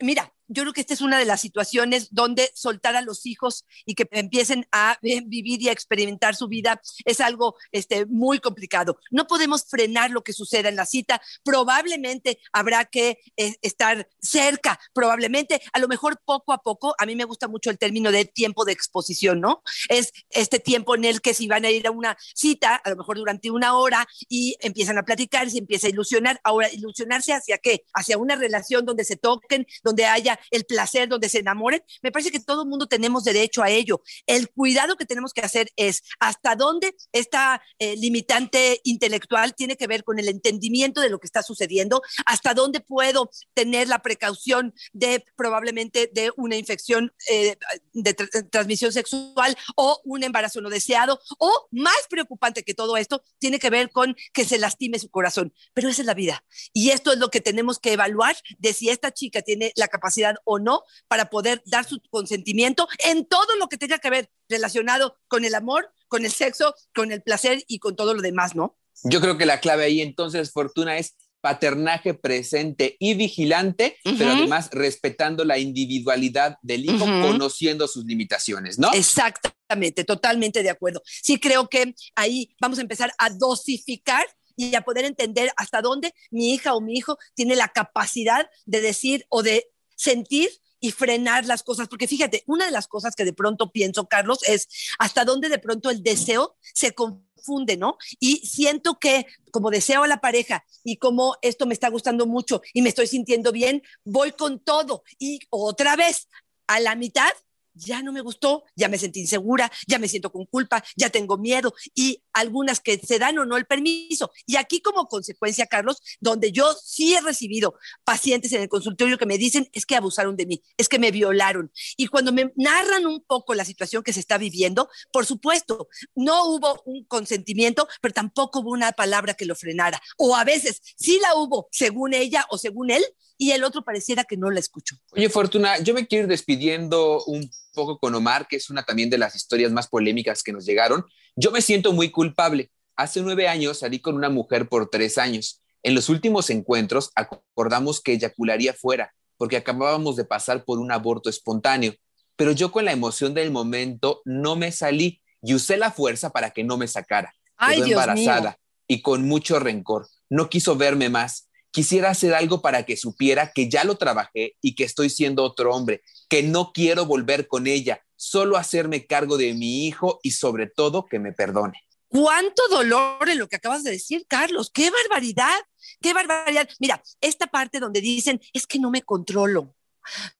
mira, 0.00 0.32
yo 0.52 0.62
creo 0.62 0.72
que 0.72 0.80
esta 0.80 0.94
es 0.94 1.00
una 1.00 1.18
de 1.18 1.24
las 1.24 1.40
situaciones 1.40 2.08
donde 2.10 2.50
soltar 2.54 2.94
a 2.96 3.02
los 3.02 3.26
hijos 3.26 3.64
y 3.86 3.94
que 3.94 4.06
empiecen 4.10 4.66
a 4.72 4.98
vivir 5.00 5.62
y 5.62 5.68
a 5.68 5.72
experimentar 5.72 6.36
su 6.36 6.48
vida 6.48 6.80
es 7.04 7.20
algo 7.20 7.56
este, 7.72 8.06
muy 8.06 8.38
complicado. 8.38 8.98
No 9.10 9.26
podemos 9.26 9.64
frenar 9.64 10.10
lo 10.10 10.22
que 10.22 10.32
suceda 10.32 10.68
en 10.68 10.76
la 10.76 10.86
cita. 10.86 11.20
Probablemente 11.42 12.38
habrá 12.52 12.84
que 12.84 13.18
eh, 13.36 13.56
estar 13.62 14.08
cerca, 14.20 14.78
probablemente, 14.92 15.60
a 15.72 15.78
lo 15.78 15.88
mejor 15.88 16.20
poco 16.24 16.52
a 16.52 16.58
poco. 16.58 16.94
A 16.98 17.06
mí 17.06 17.16
me 17.16 17.24
gusta 17.24 17.48
mucho 17.48 17.70
el 17.70 17.78
término 17.78 18.12
de 18.12 18.24
tiempo 18.24 18.64
de 18.64 18.72
exposición, 18.72 19.40
¿no? 19.40 19.62
Es 19.88 20.12
este 20.30 20.58
tiempo 20.58 20.94
en 20.94 21.04
el 21.04 21.20
que 21.20 21.34
si 21.34 21.48
van 21.48 21.64
a 21.64 21.70
ir 21.70 21.86
a 21.86 21.90
una 21.90 22.16
cita, 22.34 22.76
a 22.76 22.90
lo 22.90 22.96
mejor 22.96 23.16
durante 23.16 23.50
una 23.50 23.76
hora 23.76 24.06
y 24.28 24.56
empiezan 24.60 24.98
a 24.98 25.02
platicar, 25.02 25.50
se 25.50 25.58
empieza 25.58 25.86
a 25.86 25.90
ilusionar. 25.90 26.40
Ahora, 26.44 26.70
ilusionarse 26.70 27.32
hacia 27.32 27.58
qué? 27.58 27.84
Hacia 27.94 28.18
una 28.18 28.36
relación 28.36 28.84
donde 28.84 29.04
se 29.04 29.16
toquen, 29.16 29.66
donde 29.82 30.06
haya 30.06 30.38
el 30.50 30.64
placer, 30.64 31.08
donde 31.08 31.28
se 31.28 31.38
enamoren, 31.38 31.82
me 32.02 32.12
parece 32.12 32.30
que 32.30 32.40
todo 32.40 32.62
el 32.62 32.68
mundo 32.68 32.86
tenemos 32.86 33.24
derecho 33.24 33.62
a 33.62 33.70
ello. 33.70 34.02
El 34.26 34.50
cuidado 34.50 34.96
que 34.96 35.06
tenemos 35.06 35.32
que 35.32 35.42
hacer 35.42 35.70
es 35.76 36.02
hasta 36.20 36.56
dónde 36.56 36.94
esta 37.12 37.62
eh, 37.78 37.96
limitante 37.96 38.80
intelectual 38.84 39.54
tiene 39.54 39.76
que 39.76 39.86
ver 39.86 40.04
con 40.04 40.18
el 40.18 40.28
entendimiento 40.28 41.00
de 41.00 41.10
lo 41.10 41.18
que 41.18 41.26
está 41.26 41.42
sucediendo, 41.42 42.02
hasta 42.26 42.54
dónde 42.54 42.80
puedo 42.80 43.30
tener 43.54 43.88
la 43.88 44.00
precaución 44.00 44.74
de 44.92 45.24
probablemente 45.36 46.10
de 46.12 46.32
una 46.36 46.56
infección 46.56 47.12
eh, 47.30 47.56
de 47.92 48.14
transmisión 48.14 48.92
sexual 48.92 49.56
o 49.76 50.00
un 50.04 50.22
embarazo 50.22 50.60
no 50.60 50.70
deseado, 50.70 51.20
o 51.38 51.68
más 51.70 51.94
preocupante 52.08 52.62
que 52.62 52.74
todo 52.74 52.96
esto, 52.96 53.22
tiene 53.38 53.58
que 53.58 53.70
ver 53.70 53.90
con 53.90 54.16
que 54.32 54.44
se 54.44 54.58
lastime 54.58 54.98
su 54.98 55.10
corazón. 55.10 55.52
Pero 55.74 55.88
esa 55.88 56.02
es 56.02 56.06
la 56.06 56.14
vida. 56.14 56.44
Y 56.72 56.90
esto 56.90 57.12
es 57.12 57.18
lo 57.18 57.30
que 57.30 57.40
tenemos 57.40 57.78
que 57.78 57.92
evaluar 57.92 58.36
de 58.58 58.72
si 58.72 58.88
esta 58.88 59.12
chica 59.12 59.42
tiene 59.42 59.72
la 59.76 59.88
capacidad 59.88 60.31
o 60.44 60.58
no 60.58 60.82
para 61.08 61.30
poder 61.30 61.62
dar 61.66 61.84
su 61.84 62.00
consentimiento 62.10 62.88
en 63.06 63.26
todo 63.26 63.56
lo 63.58 63.68
que 63.68 63.78
tenga 63.78 63.98
que 63.98 64.10
ver 64.10 64.30
relacionado 64.48 65.18
con 65.28 65.44
el 65.44 65.54
amor, 65.54 65.92
con 66.08 66.24
el 66.24 66.32
sexo, 66.32 66.74
con 66.94 67.12
el 67.12 67.22
placer 67.22 67.64
y 67.66 67.78
con 67.78 67.96
todo 67.96 68.14
lo 68.14 68.22
demás, 68.22 68.54
¿no? 68.54 68.78
Yo 69.04 69.20
creo 69.20 69.38
que 69.38 69.46
la 69.46 69.60
clave 69.60 69.84
ahí 69.84 70.00
entonces, 70.00 70.52
Fortuna, 70.52 70.98
es 70.98 71.16
paternaje 71.42 72.14
presente 72.14 72.96
y 73.00 73.14
vigilante, 73.14 73.98
pero 74.04 74.30
además 74.30 74.70
respetando 74.70 75.44
la 75.44 75.58
individualidad 75.58 76.56
del 76.62 76.84
hijo, 76.84 77.04
conociendo 77.04 77.88
sus 77.88 78.04
limitaciones, 78.04 78.78
¿no? 78.78 78.92
Exactamente, 78.92 80.04
totalmente 80.04 80.62
de 80.62 80.70
acuerdo. 80.70 81.02
Sí 81.04 81.40
creo 81.40 81.68
que 81.68 81.94
ahí 82.14 82.54
vamos 82.60 82.78
a 82.78 82.82
empezar 82.82 83.12
a 83.18 83.28
dosificar 83.30 84.24
y 84.56 84.76
a 84.76 84.82
poder 84.82 85.04
entender 85.04 85.50
hasta 85.56 85.82
dónde 85.82 86.14
mi 86.30 86.54
hija 86.54 86.74
o 86.74 86.80
mi 86.80 86.94
hijo 86.94 87.18
tiene 87.34 87.56
la 87.56 87.68
capacidad 87.68 88.48
de 88.64 88.80
decir 88.80 89.26
o 89.28 89.42
de 89.42 89.71
sentir 90.02 90.50
y 90.80 90.90
frenar 90.90 91.46
las 91.46 91.62
cosas, 91.62 91.86
porque 91.86 92.08
fíjate, 92.08 92.42
una 92.46 92.64
de 92.64 92.72
las 92.72 92.88
cosas 92.88 93.14
que 93.14 93.24
de 93.24 93.32
pronto 93.32 93.70
pienso, 93.70 94.08
Carlos, 94.08 94.40
es 94.48 94.68
hasta 94.98 95.24
dónde 95.24 95.48
de 95.48 95.60
pronto 95.60 95.90
el 95.90 96.02
deseo 96.02 96.56
se 96.74 96.92
confunde, 96.92 97.76
¿no? 97.76 97.98
Y 98.18 98.38
siento 98.38 98.98
que 98.98 99.26
como 99.52 99.70
deseo 99.70 100.02
a 100.02 100.08
la 100.08 100.20
pareja 100.20 100.64
y 100.82 100.96
como 100.96 101.36
esto 101.40 101.66
me 101.66 101.74
está 101.74 101.88
gustando 101.88 102.26
mucho 102.26 102.62
y 102.74 102.82
me 102.82 102.88
estoy 102.88 103.06
sintiendo 103.06 103.52
bien, 103.52 103.82
voy 104.04 104.32
con 104.32 104.58
todo 104.58 105.04
y 105.20 105.38
otra 105.50 105.94
vez 105.94 106.28
a 106.66 106.80
la 106.80 106.96
mitad 106.96 107.30
ya 107.74 108.02
no 108.02 108.12
me 108.12 108.20
gustó, 108.20 108.64
ya 108.76 108.88
me 108.88 108.98
sentí 108.98 109.20
insegura, 109.20 109.70
ya 109.86 109.98
me 109.98 110.08
siento 110.08 110.32
con 110.32 110.46
culpa, 110.46 110.82
ya 110.96 111.10
tengo 111.10 111.38
miedo 111.38 111.74
y 111.94 112.22
algunas 112.32 112.80
que 112.80 112.98
se 112.98 113.18
dan 113.18 113.38
o 113.38 113.44
no 113.44 113.56
el 113.56 113.66
permiso. 113.66 114.30
Y 114.46 114.56
aquí 114.56 114.80
como 114.80 115.06
consecuencia, 115.06 115.66
Carlos, 115.66 116.00
donde 116.20 116.52
yo 116.52 116.72
sí 116.82 117.14
he 117.14 117.20
recibido 117.20 117.74
pacientes 118.04 118.52
en 118.52 118.62
el 118.62 118.68
consultorio 118.68 119.18
que 119.18 119.26
me 119.26 119.38
dicen 119.38 119.68
es 119.72 119.86
que 119.86 119.96
abusaron 119.96 120.36
de 120.36 120.46
mí, 120.46 120.62
es 120.76 120.88
que 120.88 120.98
me 120.98 121.10
violaron. 121.10 121.72
Y 121.96 122.06
cuando 122.06 122.32
me 122.32 122.52
narran 122.56 123.06
un 123.06 123.22
poco 123.22 123.54
la 123.54 123.64
situación 123.64 124.02
que 124.02 124.12
se 124.12 124.20
está 124.20 124.38
viviendo, 124.38 124.88
por 125.12 125.26
supuesto, 125.26 125.88
no 126.14 126.46
hubo 126.46 126.82
un 126.84 127.04
consentimiento, 127.04 127.88
pero 128.00 128.14
tampoco 128.14 128.60
hubo 128.60 128.70
una 128.70 128.92
palabra 128.92 129.34
que 129.34 129.44
lo 129.44 129.54
frenara. 129.54 130.00
O 130.18 130.36
a 130.36 130.44
veces 130.44 130.80
sí 130.96 131.18
la 131.20 131.34
hubo, 131.36 131.68
según 131.70 132.14
ella 132.14 132.46
o 132.50 132.58
según 132.58 132.90
él, 132.90 133.04
y 133.42 133.50
el 133.50 133.64
otro 133.64 133.82
pareciera 133.82 134.22
que 134.22 134.36
no 134.36 134.52
la 134.52 134.60
escuchó. 134.60 134.94
Oye, 135.10 135.28
Fortuna, 135.28 135.80
yo 135.80 135.94
me 135.94 136.06
quiero 136.06 136.26
ir 136.26 136.28
despidiendo 136.28 137.24
un 137.24 137.50
poco 137.74 137.98
con 137.98 138.14
Omar, 138.14 138.46
que 138.46 138.54
es 138.54 138.70
una 138.70 138.84
también 138.84 139.10
de 139.10 139.18
las 139.18 139.34
historias 139.34 139.72
más 139.72 139.88
polémicas 139.88 140.44
que 140.44 140.52
nos 140.52 140.64
llegaron. 140.64 141.04
Yo 141.34 141.50
me 141.50 141.60
siento 141.60 141.92
muy 141.92 142.12
culpable. 142.12 142.70
Hace 142.94 143.20
nueve 143.20 143.48
años 143.48 143.80
salí 143.80 143.98
con 143.98 144.14
una 144.14 144.30
mujer 144.30 144.68
por 144.68 144.88
tres 144.90 145.18
años. 145.18 145.60
En 145.82 145.96
los 145.96 146.08
últimos 146.08 146.50
encuentros 146.50 147.10
acordamos 147.16 148.00
que 148.00 148.12
eyacularía 148.12 148.74
fuera, 148.74 149.12
porque 149.36 149.56
acabábamos 149.56 150.14
de 150.14 150.24
pasar 150.24 150.64
por 150.64 150.78
un 150.78 150.92
aborto 150.92 151.28
espontáneo. 151.28 151.96
Pero 152.36 152.52
yo 152.52 152.70
con 152.70 152.84
la 152.84 152.92
emoción 152.92 153.34
del 153.34 153.50
momento 153.50 154.22
no 154.24 154.54
me 154.54 154.70
salí 154.70 155.20
y 155.42 155.54
usé 155.54 155.78
la 155.78 155.90
fuerza 155.90 156.30
para 156.30 156.52
que 156.52 156.62
no 156.62 156.76
me 156.76 156.86
sacara. 156.86 157.34
Ay, 157.56 157.78
Quedó 157.78 157.86
embarazada 157.86 158.56
y 158.86 159.02
con 159.02 159.26
mucho 159.26 159.58
rencor. 159.58 160.06
No 160.30 160.48
quiso 160.48 160.76
verme 160.76 161.08
más 161.08 161.48
quisiera 161.72 162.10
hacer 162.10 162.34
algo 162.34 162.62
para 162.62 162.84
que 162.84 162.96
supiera 162.96 163.52
que 163.52 163.68
ya 163.68 163.82
lo 163.82 163.96
trabajé 163.96 164.56
y 164.60 164.76
que 164.76 164.84
estoy 164.84 165.10
siendo 165.10 165.42
otro 165.42 165.74
hombre, 165.74 166.02
que 166.28 166.44
no 166.44 166.72
quiero 166.72 167.06
volver 167.06 167.48
con 167.48 167.66
ella, 167.66 168.00
solo 168.14 168.56
hacerme 168.56 169.06
cargo 169.06 169.36
de 169.36 169.54
mi 169.54 169.86
hijo 169.86 170.20
y 170.22 170.30
sobre 170.30 170.68
todo 170.68 171.06
que 171.06 171.18
me 171.18 171.32
perdone. 171.32 171.82
¿Cuánto 172.08 172.62
dolor 172.68 173.28
en 173.28 173.38
lo 173.38 173.48
que 173.48 173.56
acabas 173.56 173.82
de 173.82 173.90
decir, 173.90 174.26
Carlos? 174.28 174.70
¡Qué 174.72 174.90
barbaridad! 174.90 175.58
¡Qué 176.00 176.12
barbaridad! 176.12 176.68
Mira, 176.78 177.02
esta 177.22 177.46
parte 177.46 177.80
donde 177.80 178.02
dicen, 178.02 178.40
es 178.52 178.66
que 178.66 178.78
no 178.78 178.90
me 178.90 179.00
controlo. 179.00 179.62
O 179.62 179.74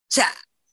sea, 0.06 0.30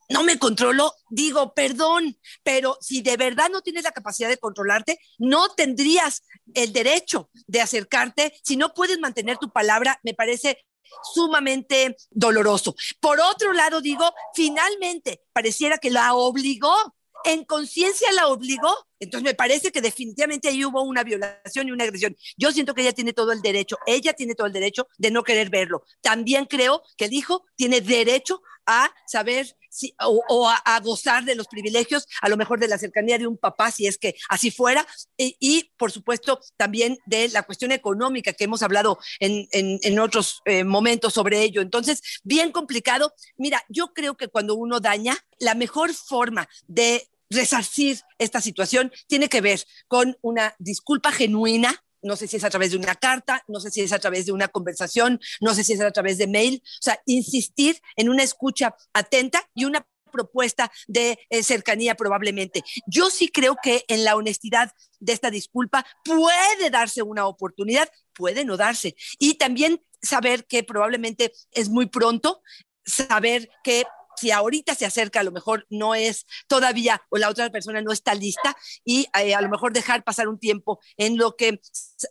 no 0.09 0.23
me 0.23 0.39
controlo, 0.39 0.93
digo, 1.09 1.53
perdón, 1.53 2.17
pero 2.43 2.77
si 2.81 3.01
de 3.01 3.15
verdad 3.15 3.49
no 3.49 3.61
tienes 3.61 3.83
la 3.83 3.91
capacidad 3.91 4.27
de 4.27 4.37
controlarte, 4.37 4.99
no 5.19 5.49
tendrías 5.49 6.23
el 6.53 6.73
derecho 6.73 7.29
de 7.47 7.61
acercarte. 7.61 8.33
Si 8.43 8.57
no 8.57 8.73
puedes 8.73 8.99
mantener 8.99 9.37
tu 9.37 9.51
palabra, 9.51 9.99
me 10.03 10.15
parece 10.15 10.65
sumamente 11.13 11.95
doloroso. 12.09 12.75
Por 12.99 13.19
otro 13.19 13.53
lado, 13.53 13.81
digo, 13.81 14.11
finalmente 14.33 15.21
pareciera 15.31 15.77
que 15.77 15.91
la 15.91 16.13
obligó, 16.15 16.75
en 17.23 17.43
conciencia 17.45 18.11
la 18.11 18.27
obligó. 18.27 18.75
Entonces 18.99 19.23
me 19.23 19.35
parece 19.35 19.71
que 19.71 19.81
definitivamente 19.81 20.49
ahí 20.49 20.65
hubo 20.65 20.81
una 20.81 21.03
violación 21.03 21.67
y 21.67 21.71
una 21.71 21.83
agresión. 21.83 22.15
Yo 22.37 22.51
siento 22.51 22.73
que 22.73 22.81
ella 22.81 22.93
tiene 22.93 23.13
todo 23.13 23.31
el 23.31 23.41
derecho, 23.41 23.77
ella 23.85 24.13
tiene 24.13 24.35
todo 24.35 24.47
el 24.47 24.53
derecho 24.53 24.87
de 24.97 25.11
no 25.11 25.23
querer 25.23 25.49
verlo. 25.49 25.83
También 26.01 26.45
creo 26.45 26.81
que 26.97 27.05
el 27.05 27.13
hijo 27.13 27.45
tiene 27.55 27.81
derecho 27.81 28.41
a 28.69 28.93
saber 29.07 29.55
o, 29.99 30.47
a, 30.47 30.79
gozar 30.81 31.25
de 31.25 31.35
los 31.35 31.47
privilegios, 31.47 32.05
a 32.21 32.29
lo 32.29 32.37
mejor 32.37 32.59
de 32.59 32.67
la 32.67 32.77
cercanía 32.77 33.17
de 33.17 33.25
un 33.25 33.37
papá, 33.37 33.71
si 33.71 33.87
es 33.87 33.97
que 33.97 34.15
así 34.29 34.51
fuera, 34.51 34.85
y, 35.17 35.71
por 35.77 35.91
supuesto 35.91 36.39
también 36.55 36.99
de 37.05 37.29
la 37.29 37.43
cuestión 37.43 37.71
económica 37.71 38.33
que 38.33 38.43
hemos 38.43 38.61
hablado 38.61 38.99
en, 39.19 39.47
en, 39.51 39.99
otros 39.99 40.41
eh, 40.45 40.63
momentos 40.63 41.13
sobre 41.13 41.41
ello. 41.41 41.61
Entonces, 41.61 42.01
bien 42.23 42.51
complicado. 42.51 43.13
Mira, 43.37 43.63
yo 43.69 43.93
creo 43.93 44.15
que 44.15 44.27
cuando 44.27 44.55
uno 44.55 44.79
daña, 44.79 45.17
la 45.39 45.55
mejor 45.55 45.93
forma 45.93 46.47
de 46.67 47.09
resarcir 47.29 47.99
esta 48.17 48.41
situación 48.41 48.91
tiene 49.07 49.29
que 49.29 49.41
ver 49.41 49.63
con 49.87 50.17
una 50.21 50.55
disculpa 50.59 51.11
genuina, 51.11 51.83
no 52.01 52.15
sé 52.15 52.27
si 52.27 52.37
es 52.37 52.43
a 52.43 52.49
través 52.49 52.71
de 52.71 52.77
una 52.77 52.95
carta, 52.95 53.43
no 53.47 53.59
sé 53.59 53.71
si 53.71 53.81
es 53.81 53.91
a 53.91 53.99
través 53.99 54.25
de 54.25 54.31
una 54.31 54.47
conversación, 54.47 55.19
no 55.41 55.53
sé 55.53 55.63
si 55.63 55.73
es 55.73 55.81
a 55.81 55.91
través 55.91 56.17
de 56.17 56.27
mail, 56.27 56.61
o 56.63 56.81
sea, 56.81 56.99
insistir 57.05 57.81
en 57.95 58.09
una 58.09 58.23
escucha 58.23 58.75
atenta 58.93 59.47
y 59.53 59.65
una 59.65 59.85
propuesta 60.09 60.71
de 60.87 61.19
eh, 61.29 61.43
cercanía 61.43 61.95
probablemente. 61.95 62.63
Yo 62.87 63.09
sí 63.09 63.29
creo 63.29 63.55
que 63.61 63.85
en 63.87 64.03
la 64.03 64.15
honestidad 64.15 64.71
de 64.99 65.13
esta 65.13 65.29
disculpa 65.29 65.85
puede 66.03 66.69
darse 66.71 67.03
una 67.03 67.27
oportunidad, 67.27 67.89
puede 68.13 68.43
no 68.43 68.57
darse. 68.57 68.95
Y 69.17 69.35
también 69.35 69.81
saber 70.01 70.45
que 70.45 70.63
probablemente 70.63 71.31
es 71.51 71.69
muy 71.69 71.85
pronto, 71.85 72.41
saber 72.85 73.49
que 73.63 73.85
si 74.19 74.31
ahorita 74.31 74.75
se 74.75 74.85
acerca, 74.85 75.19
a 75.19 75.23
lo 75.23 75.31
mejor 75.31 75.65
no 75.69 75.95
es 75.95 76.25
todavía 76.47 77.01
o 77.09 77.17
la 77.17 77.29
otra 77.29 77.49
persona 77.49 77.81
no 77.81 77.91
está 77.91 78.13
lista 78.13 78.55
y 78.83 79.07
eh, 79.19 79.33
a 79.33 79.41
lo 79.41 79.49
mejor 79.49 79.73
dejar 79.73 80.03
pasar 80.03 80.27
un 80.27 80.39
tiempo 80.39 80.79
en 80.97 81.17
lo 81.17 81.35
que 81.35 81.61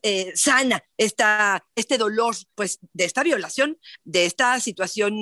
eh, 0.03 0.33
sana 0.35 0.83
esta, 0.97 1.67
este 1.75 1.99
dolor 1.99 2.37
pues 2.55 2.79
de 2.93 3.05
esta 3.05 3.23
violación, 3.23 3.79
de 4.05 4.27
esta 4.27 4.61
situación 4.61 5.15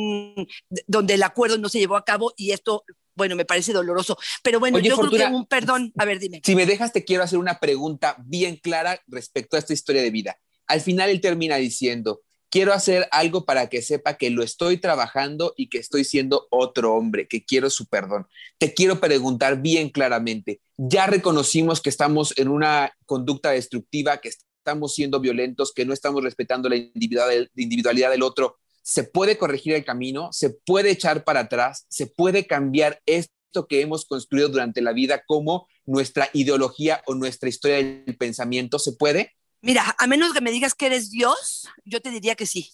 donde 0.86 1.14
el 1.14 1.22
acuerdo 1.22 1.58
no 1.58 1.68
se 1.68 1.78
llevó 1.78 1.96
a 1.96 2.04
cabo 2.04 2.32
y 2.36 2.52
esto 2.52 2.84
bueno, 3.16 3.34
me 3.34 3.46
parece 3.46 3.72
doloroso. 3.72 4.18
Pero 4.42 4.60
bueno, 4.60 4.78
yo 4.78 4.94
creo 4.94 5.10
que 5.10 5.34
un 5.34 5.46
perdón. 5.46 5.90
A 5.96 6.04
ver, 6.04 6.18
dime. 6.18 6.42
Si 6.44 6.54
me 6.54 6.66
dejas, 6.66 6.92
te 6.92 7.02
quiero 7.02 7.22
hacer 7.22 7.38
una 7.38 7.58
pregunta 7.58 8.16
bien 8.18 8.56
clara 8.56 9.00
respecto 9.06 9.56
a 9.56 9.58
esta 9.58 9.72
historia 9.72 10.02
de 10.02 10.10
vida. 10.10 10.38
Al 10.66 10.82
final 10.82 11.08
él 11.08 11.22
termina 11.22 11.56
diciendo, 11.56 12.20
quiero 12.50 12.72
hacer 12.72 13.08
algo 13.10 13.44
para 13.44 13.68
que 13.68 13.82
sepa 13.82 14.14
que 14.14 14.30
lo 14.30 14.42
estoy 14.42 14.78
trabajando 14.78 15.54
y 15.56 15.68
que 15.68 15.78
estoy 15.78 16.04
siendo 16.04 16.46
otro 16.50 16.94
hombre, 16.94 17.28
que 17.28 17.44
quiero 17.44 17.70
su 17.70 17.86
perdón. 17.86 18.26
Te 18.58 18.74
quiero 18.74 19.00
preguntar 19.00 19.60
bien 19.60 19.90
claramente, 19.90 20.60
ya 20.76 21.06
reconocimos 21.06 21.80
que 21.80 21.90
estamos 21.90 22.36
en 22.38 22.48
una 22.48 22.92
conducta 23.06 23.50
destructiva, 23.50 24.18
que 24.18 24.30
estamos 24.66 24.94
siendo 24.94 25.20
violentos, 25.20 25.72
que 25.72 25.84
no 25.84 25.92
estamos 25.92 26.22
respetando 26.22 26.68
la 26.68 26.76
individualidad 26.76 28.10
del 28.10 28.22
otro. 28.22 28.56
¿Se 28.82 29.04
puede 29.04 29.38
corregir 29.38 29.74
el 29.74 29.84
camino? 29.84 30.32
¿Se 30.32 30.50
puede 30.50 30.90
echar 30.90 31.24
para 31.24 31.40
atrás? 31.40 31.86
¿Se 31.88 32.06
puede 32.06 32.46
cambiar 32.46 33.00
esto 33.06 33.66
que 33.68 33.80
hemos 33.80 34.04
construido 34.04 34.48
durante 34.48 34.80
la 34.80 34.92
vida 34.92 35.22
como 35.26 35.66
nuestra 35.86 36.28
ideología 36.32 37.02
o 37.06 37.14
nuestra 37.14 37.48
historia 37.48 37.76
del 37.76 38.16
pensamiento? 38.16 38.78
¿Se 38.78 38.92
puede? 38.92 39.32
Mira, 39.60 39.96
a 39.98 40.06
menos 40.06 40.32
que 40.32 40.40
me 40.40 40.50
digas 40.50 40.74
que 40.74 40.86
eres 40.86 41.10
Dios, 41.10 41.68
yo 41.84 42.00
te 42.00 42.10
diría 42.10 42.34
que 42.34 42.46
sí. 42.46 42.70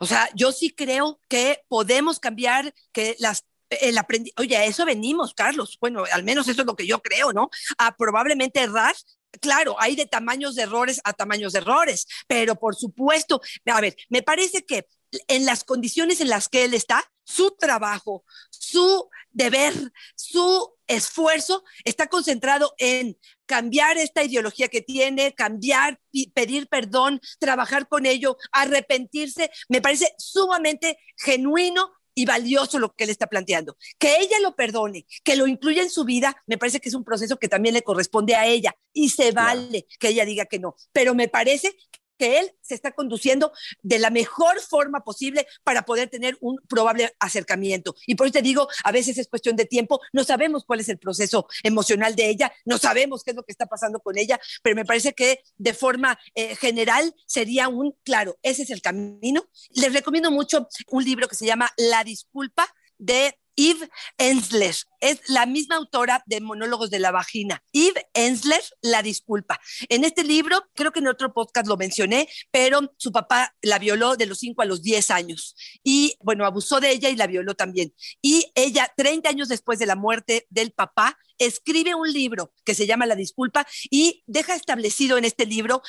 O 0.00 0.06
sea, 0.06 0.28
yo 0.34 0.52
sí 0.52 0.70
creo 0.70 1.20
que 1.28 1.62
podemos 1.68 2.18
cambiar, 2.20 2.74
que 2.92 3.16
las 3.18 3.44
el 3.70 3.96
aprendi 3.98 4.32
oye, 4.36 4.56
a 4.56 4.64
eso 4.64 4.84
venimos, 4.84 5.32
Carlos. 5.32 5.78
Bueno, 5.80 6.04
al 6.12 6.24
menos 6.24 6.48
eso 6.48 6.62
es 6.62 6.66
lo 6.66 6.76
que 6.76 6.86
yo 6.86 7.00
creo, 7.00 7.32
¿no? 7.32 7.50
A 7.78 7.96
probablemente 7.96 8.60
errar. 8.60 8.94
Claro, 9.40 9.76
hay 9.78 9.94
de 9.94 10.06
tamaños 10.06 10.56
de 10.56 10.62
errores 10.62 11.00
a 11.04 11.12
tamaños 11.12 11.52
de 11.52 11.60
errores, 11.60 12.06
pero 12.26 12.56
por 12.56 12.74
supuesto, 12.74 13.40
a 13.66 13.80
ver, 13.80 13.96
me 14.08 14.22
parece 14.22 14.66
que 14.66 14.88
en 15.28 15.44
las 15.46 15.62
condiciones 15.62 16.20
en 16.20 16.28
las 16.28 16.48
que 16.48 16.64
él 16.64 16.74
está, 16.74 17.04
su 17.22 17.52
trabajo, 17.52 18.24
su 18.50 19.08
deber, 19.30 19.72
su 20.16 20.74
esfuerzo 20.88 21.62
está 21.84 22.08
concentrado 22.08 22.74
en 22.78 23.16
cambiar 23.50 23.98
esta 23.98 24.22
ideología 24.22 24.68
que 24.68 24.80
tiene, 24.80 25.34
cambiar, 25.34 25.98
pedir 26.34 26.68
perdón, 26.68 27.20
trabajar 27.40 27.88
con 27.88 28.06
ello, 28.06 28.36
arrepentirse, 28.52 29.50
me 29.68 29.82
parece 29.82 30.14
sumamente 30.18 30.98
genuino 31.16 31.90
y 32.14 32.26
valioso 32.26 32.78
lo 32.78 32.94
que 32.94 33.02
él 33.02 33.10
está 33.10 33.26
planteando. 33.26 33.76
Que 33.98 34.18
ella 34.20 34.38
lo 34.40 34.54
perdone, 34.54 35.04
que 35.24 35.34
lo 35.34 35.48
incluya 35.48 35.82
en 35.82 35.90
su 35.90 36.04
vida, 36.04 36.40
me 36.46 36.58
parece 36.58 36.78
que 36.78 36.90
es 36.90 36.94
un 36.94 37.02
proceso 37.02 37.38
que 37.38 37.48
también 37.48 37.74
le 37.74 37.82
corresponde 37.82 38.36
a 38.36 38.46
ella 38.46 38.72
y 38.92 39.08
se 39.08 39.32
vale 39.32 39.88
que 39.98 40.10
ella 40.10 40.24
diga 40.24 40.44
que 40.44 40.60
no. 40.60 40.76
Pero 40.92 41.16
me 41.16 41.26
parece 41.26 41.76
que 42.20 42.38
él 42.38 42.52
se 42.60 42.74
está 42.74 42.92
conduciendo 42.92 43.50
de 43.82 43.98
la 43.98 44.10
mejor 44.10 44.60
forma 44.60 45.02
posible 45.02 45.46
para 45.64 45.86
poder 45.86 46.10
tener 46.10 46.36
un 46.42 46.60
probable 46.68 47.14
acercamiento. 47.18 47.96
Y 48.06 48.14
por 48.14 48.26
eso 48.26 48.34
te 48.34 48.42
digo, 48.42 48.68
a 48.84 48.92
veces 48.92 49.16
es 49.16 49.26
cuestión 49.26 49.56
de 49.56 49.64
tiempo, 49.64 50.00
no 50.12 50.22
sabemos 50.22 50.66
cuál 50.66 50.80
es 50.80 50.90
el 50.90 50.98
proceso 50.98 51.48
emocional 51.62 52.14
de 52.14 52.28
ella, 52.28 52.52
no 52.66 52.76
sabemos 52.76 53.24
qué 53.24 53.30
es 53.30 53.36
lo 53.36 53.42
que 53.42 53.52
está 53.52 53.64
pasando 53.64 54.00
con 54.00 54.18
ella, 54.18 54.38
pero 54.62 54.76
me 54.76 54.84
parece 54.84 55.14
que 55.14 55.40
de 55.56 55.72
forma 55.72 56.18
eh, 56.34 56.56
general 56.56 57.14
sería 57.24 57.68
un, 57.68 57.96
claro, 58.04 58.38
ese 58.42 58.64
es 58.64 58.70
el 58.70 58.82
camino. 58.82 59.48
Les 59.70 59.94
recomiendo 59.94 60.30
mucho 60.30 60.68
un 60.88 61.02
libro 61.02 61.26
que 61.26 61.36
se 61.36 61.46
llama 61.46 61.72
La 61.78 62.04
disculpa 62.04 62.66
de 62.98 63.39
Eve 63.56 63.88
Ensler. 64.18 64.74
Es 65.00 65.20
la 65.28 65.46
misma 65.46 65.76
autora 65.76 66.22
de 66.26 66.40
Monólogos 66.40 66.90
de 66.90 66.98
la 66.98 67.10
Vagina. 67.10 67.62
Eve 67.72 68.06
Ensler, 68.14 68.60
La 68.82 69.02
Disculpa. 69.02 69.60
En 69.88 70.04
este 70.04 70.24
libro, 70.24 70.62
creo 70.74 70.92
que 70.92 71.00
en 71.00 71.08
otro 71.08 71.32
podcast 71.32 71.66
lo 71.66 71.76
mencioné, 71.76 72.28
pero 72.50 72.80
su 72.96 73.12
papá 73.12 73.54
la 73.62 73.78
violó 73.78 74.16
de 74.16 74.26
los 74.26 74.38
5 74.38 74.62
a 74.62 74.66
los 74.66 74.82
10 74.82 75.10
años. 75.10 75.56
Y 75.82 76.16
bueno, 76.20 76.44
abusó 76.44 76.80
de 76.80 76.90
ella 76.90 77.08
y 77.08 77.16
la 77.16 77.26
violó 77.26 77.54
también. 77.54 77.94
Y 78.20 78.50
ella, 78.54 78.92
30 78.96 79.28
años 79.28 79.48
después 79.48 79.78
de 79.78 79.86
la 79.86 79.96
muerte 79.96 80.46
del 80.50 80.72
papá, 80.72 81.18
escribe 81.40 81.94
un 81.94 82.12
libro 82.12 82.52
que 82.64 82.74
se 82.74 82.86
llama 82.86 83.06
La 83.06 83.16
Disculpa 83.16 83.66
y 83.90 84.22
deja 84.26 84.54
establecido 84.54 85.18
en 85.18 85.24
este 85.24 85.46
libro 85.46 85.82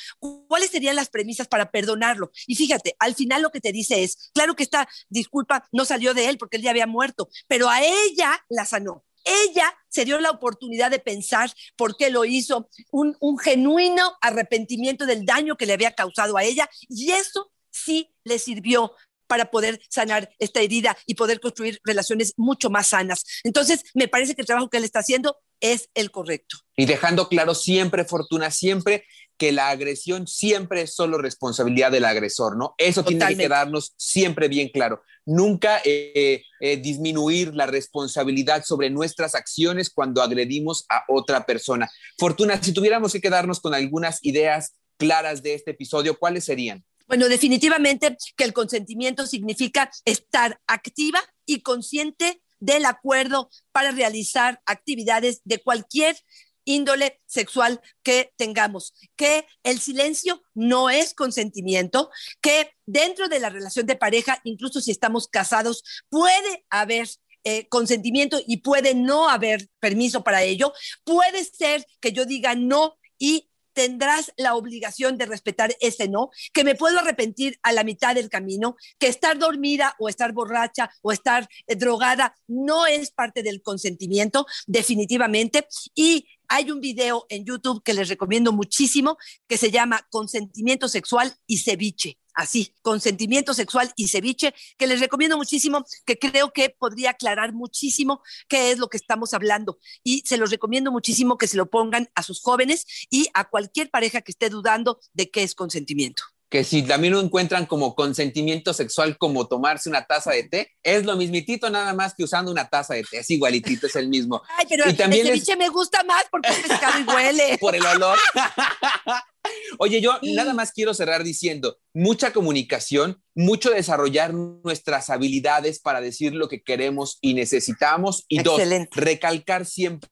cuáles 0.48 0.70
serían 0.70 0.96
las 0.96 1.10
premisas 1.10 1.46
para 1.46 1.70
perdonarlo. 1.70 2.32
Y 2.46 2.56
fíjate, 2.56 2.96
al 2.98 3.14
final 3.14 3.42
lo 3.42 3.50
que 3.50 3.60
te 3.60 3.70
dice 3.70 4.02
es, 4.02 4.30
claro 4.34 4.56
que 4.56 4.64
esta 4.64 4.88
disculpa 5.08 5.68
no 5.70 5.84
salió 5.84 6.14
de 6.14 6.28
él 6.28 6.38
porque 6.38 6.56
él 6.56 6.62
ya 6.62 6.70
había 6.70 6.86
muerto, 6.86 7.28
pero 7.46 7.68
a 7.68 7.80
ella 7.82 8.44
la 8.48 8.66
sanó. 8.66 9.04
Ella 9.24 9.72
se 9.88 10.04
dio 10.04 10.18
la 10.18 10.30
oportunidad 10.30 10.90
de 10.90 10.98
pensar 10.98 11.52
por 11.76 11.96
qué 11.96 12.10
lo 12.10 12.24
hizo, 12.24 12.68
un, 12.90 13.16
un 13.20 13.38
genuino 13.38 14.16
arrepentimiento 14.20 15.06
del 15.06 15.24
daño 15.24 15.56
que 15.56 15.66
le 15.66 15.74
había 15.74 15.92
causado 15.92 16.36
a 16.36 16.42
ella 16.42 16.68
y 16.88 17.12
eso 17.12 17.52
sí 17.70 18.12
le 18.24 18.38
sirvió 18.38 18.92
para 19.32 19.50
poder 19.50 19.80
sanar 19.88 20.28
esta 20.38 20.60
herida 20.60 20.94
y 21.06 21.14
poder 21.14 21.40
construir 21.40 21.80
relaciones 21.84 22.34
mucho 22.36 22.68
más 22.68 22.88
sanas. 22.88 23.24
Entonces, 23.44 23.82
me 23.94 24.06
parece 24.06 24.34
que 24.34 24.42
el 24.42 24.46
trabajo 24.46 24.68
que 24.68 24.76
él 24.76 24.84
está 24.84 24.98
haciendo 24.98 25.38
es 25.58 25.88
el 25.94 26.10
correcto. 26.10 26.58
Y 26.76 26.84
dejando 26.84 27.30
claro 27.30 27.54
siempre, 27.54 28.04
Fortuna, 28.04 28.50
siempre 28.50 29.06
que 29.38 29.50
la 29.50 29.70
agresión 29.70 30.26
siempre 30.26 30.82
es 30.82 30.94
solo 30.94 31.16
responsabilidad 31.16 31.90
del 31.90 32.04
agresor, 32.04 32.58
¿no? 32.58 32.74
Eso 32.76 33.06
tiene 33.06 33.26
que 33.26 33.38
quedarnos 33.38 33.94
siempre 33.96 34.48
bien 34.48 34.68
claro. 34.68 35.02
Nunca 35.24 35.80
eh, 35.82 36.42
eh, 36.60 36.76
disminuir 36.76 37.54
la 37.54 37.64
responsabilidad 37.64 38.64
sobre 38.66 38.90
nuestras 38.90 39.34
acciones 39.34 39.88
cuando 39.88 40.20
agredimos 40.20 40.84
a 40.90 41.04
otra 41.08 41.46
persona. 41.46 41.90
Fortuna, 42.18 42.62
si 42.62 42.74
tuviéramos 42.74 43.14
que 43.14 43.22
quedarnos 43.22 43.60
con 43.60 43.72
algunas 43.72 44.18
ideas 44.26 44.74
claras 44.98 45.42
de 45.42 45.54
este 45.54 45.70
episodio, 45.70 46.18
¿cuáles 46.18 46.44
serían? 46.44 46.84
Bueno, 47.08 47.28
definitivamente 47.28 48.16
que 48.36 48.44
el 48.44 48.52
consentimiento 48.52 49.26
significa 49.26 49.90
estar 50.04 50.60
activa 50.66 51.20
y 51.46 51.60
consciente 51.60 52.42
del 52.60 52.84
acuerdo 52.86 53.50
para 53.72 53.90
realizar 53.90 54.60
actividades 54.66 55.40
de 55.44 55.58
cualquier 55.58 56.16
índole 56.64 57.20
sexual 57.26 57.80
que 58.02 58.32
tengamos, 58.36 58.94
que 59.16 59.46
el 59.64 59.80
silencio 59.80 60.42
no 60.54 60.90
es 60.90 61.14
consentimiento, 61.14 62.10
que 62.40 62.70
dentro 62.86 63.28
de 63.28 63.40
la 63.40 63.50
relación 63.50 63.86
de 63.86 63.96
pareja, 63.96 64.40
incluso 64.44 64.80
si 64.80 64.90
estamos 64.92 65.26
casados, 65.26 65.82
puede 66.08 66.64
haber 66.70 67.08
eh, 67.44 67.66
consentimiento 67.68 68.40
y 68.46 68.58
puede 68.58 68.94
no 68.94 69.28
haber 69.28 69.68
permiso 69.80 70.22
para 70.22 70.42
ello. 70.42 70.72
Puede 71.02 71.44
ser 71.44 71.84
que 72.00 72.12
yo 72.12 72.24
diga 72.24 72.54
no 72.54 72.96
y 73.18 73.50
tendrás 73.72 74.32
la 74.36 74.54
obligación 74.54 75.18
de 75.18 75.26
respetar 75.26 75.76
ese 75.80 76.08
no, 76.08 76.30
que 76.52 76.64
me 76.64 76.74
puedo 76.74 76.98
arrepentir 76.98 77.58
a 77.62 77.72
la 77.72 77.84
mitad 77.84 78.14
del 78.14 78.28
camino, 78.28 78.76
que 78.98 79.08
estar 79.08 79.38
dormida 79.38 79.94
o 79.98 80.08
estar 80.08 80.32
borracha 80.32 80.90
o 81.02 81.12
estar 81.12 81.48
eh, 81.66 81.76
drogada 81.76 82.34
no 82.46 82.86
es 82.86 83.10
parte 83.10 83.42
del 83.42 83.62
consentimiento, 83.62 84.46
definitivamente. 84.66 85.66
Y 85.94 86.26
hay 86.48 86.70
un 86.70 86.80
video 86.80 87.26
en 87.28 87.44
YouTube 87.44 87.82
que 87.82 87.94
les 87.94 88.08
recomiendo 88.08 88.52
muchísimo 88.52 89.16
que 89.48 89.56
se 89.56 89.70
llama 89.70 90.06
Consentimiento 90.10 90.88
Sexual 90.88 91.34
y 91.46 91.58
Ceviche 91.58 92.18
así, 92.34 92.74
consentimiento 92.82 93.54
sexual 93.54 93.92
y 93.96 94.08
ceviche, 94.08 94.54
que 94.78 94.86
les 94.86 95.00
recomiendo 95.00 95.36
muchísimo, 95.36 95.84
que 96.04 96.18
creo 96.18 96.52
que 96.52 96.70
podría 96.70 97.10
aclarar 97.10 97.52
muchísimo 97.52 98.22
qué 98.48 98.70
es 98.70 98.78
lo 98.78 98.88
que 98.88 98.96
estamos 98.96 99.34
hablando. 99.34 99.78
Y 100.02 100.22
se 100.26 100.36
los 100.36 100.50
recomiendo 100.50 100.92
muchísimo 100.92 101.38
que 101.38 101.48
se 101.48 101.56
lo 101.56 101.70
pongan 101.70 102.08
a 102.14 102.22
sus 102.22 102.40
jóvenes 102.40 102.86
y 103.10 103.28
a 103.34 103.48
cualquier 103.48 103.90
pareja 103.90 104.20
que 104.22 104.32
esté 104.32 104.50
dudando 104.50 105.00
de 105.12 105.30
qué 105.30 105.42
es 105.42 105.54
consentimiento 105.54 106.24
que 106.52 106.64
si 106.64 106.82
también 106.82 107.14
lo 107.14 107.20
encuentran 107.20 107.64
como 107.64 107.94
consentimiento 107.94 108.74
sexual, 108.74 109.16
como 109.16 109.48
tomarse 109.48 109.88
una 109.88 110.04
taza 110.04 110.32
de 110.32 110.42
té, 110.42 110.70
es 110.82 111.06
lo 111.06 111.16
mismitito 111.16 111.70
nada 111.70 111.94
más 111.94 112.12
que 112.14 112.24
usando 112.24 112.52
una 112.52 112.68
taza 112.68 112.92
de 112.92 113.04
té, 113.04 113.20
es 113.20 113.30
igualitito, 113.30 113.86
es 113.86 113.96
el 113.96 114.08
mismo. 114.08 114.42
Ay, 114.58 114.66
pero 114.68 114.86
y 114.86 114.92
también 114.92 115.26
el 115.26 115.32
ceviche 115.32 115.56
me 115.56 115.70
gusta 115.70 116.04
más 116.04 116.26
porque 116.30 116.50
es 116.50 116.58
pescado 116.58 117.00
y 117.00 117.04
huele. 117.04 117.56
Por 117.60 117.74
el 117.74 117.86
olor. 117.86 118.18
Oye, 119.78 120.02
yo 120.02 120.18
nada 120.20 120.52
más 120.52 120.72
quiero 120.72 120.92
cerrar 120.92 121.24
diciendo, 121.24 121.78
mucha 121.94 122.34
comunicación, 122.34 123.22
mucho 123.34 123.70
desarrollar 123.70 124.34
nuestras 124.34 125.08
habilidades 125.08 125.80
para 125.80 126.02
decir 126.02 126.34
lo 126.34 126.48
que 126.48 126.62
queremos 126.62 127.16
y 127.22 127.32
necesitamos. 127.32 128.26
Y 128.28 128.42
dos, 128.42 128.60
recalcar 128.90 129.64
siempre 129.64 130.10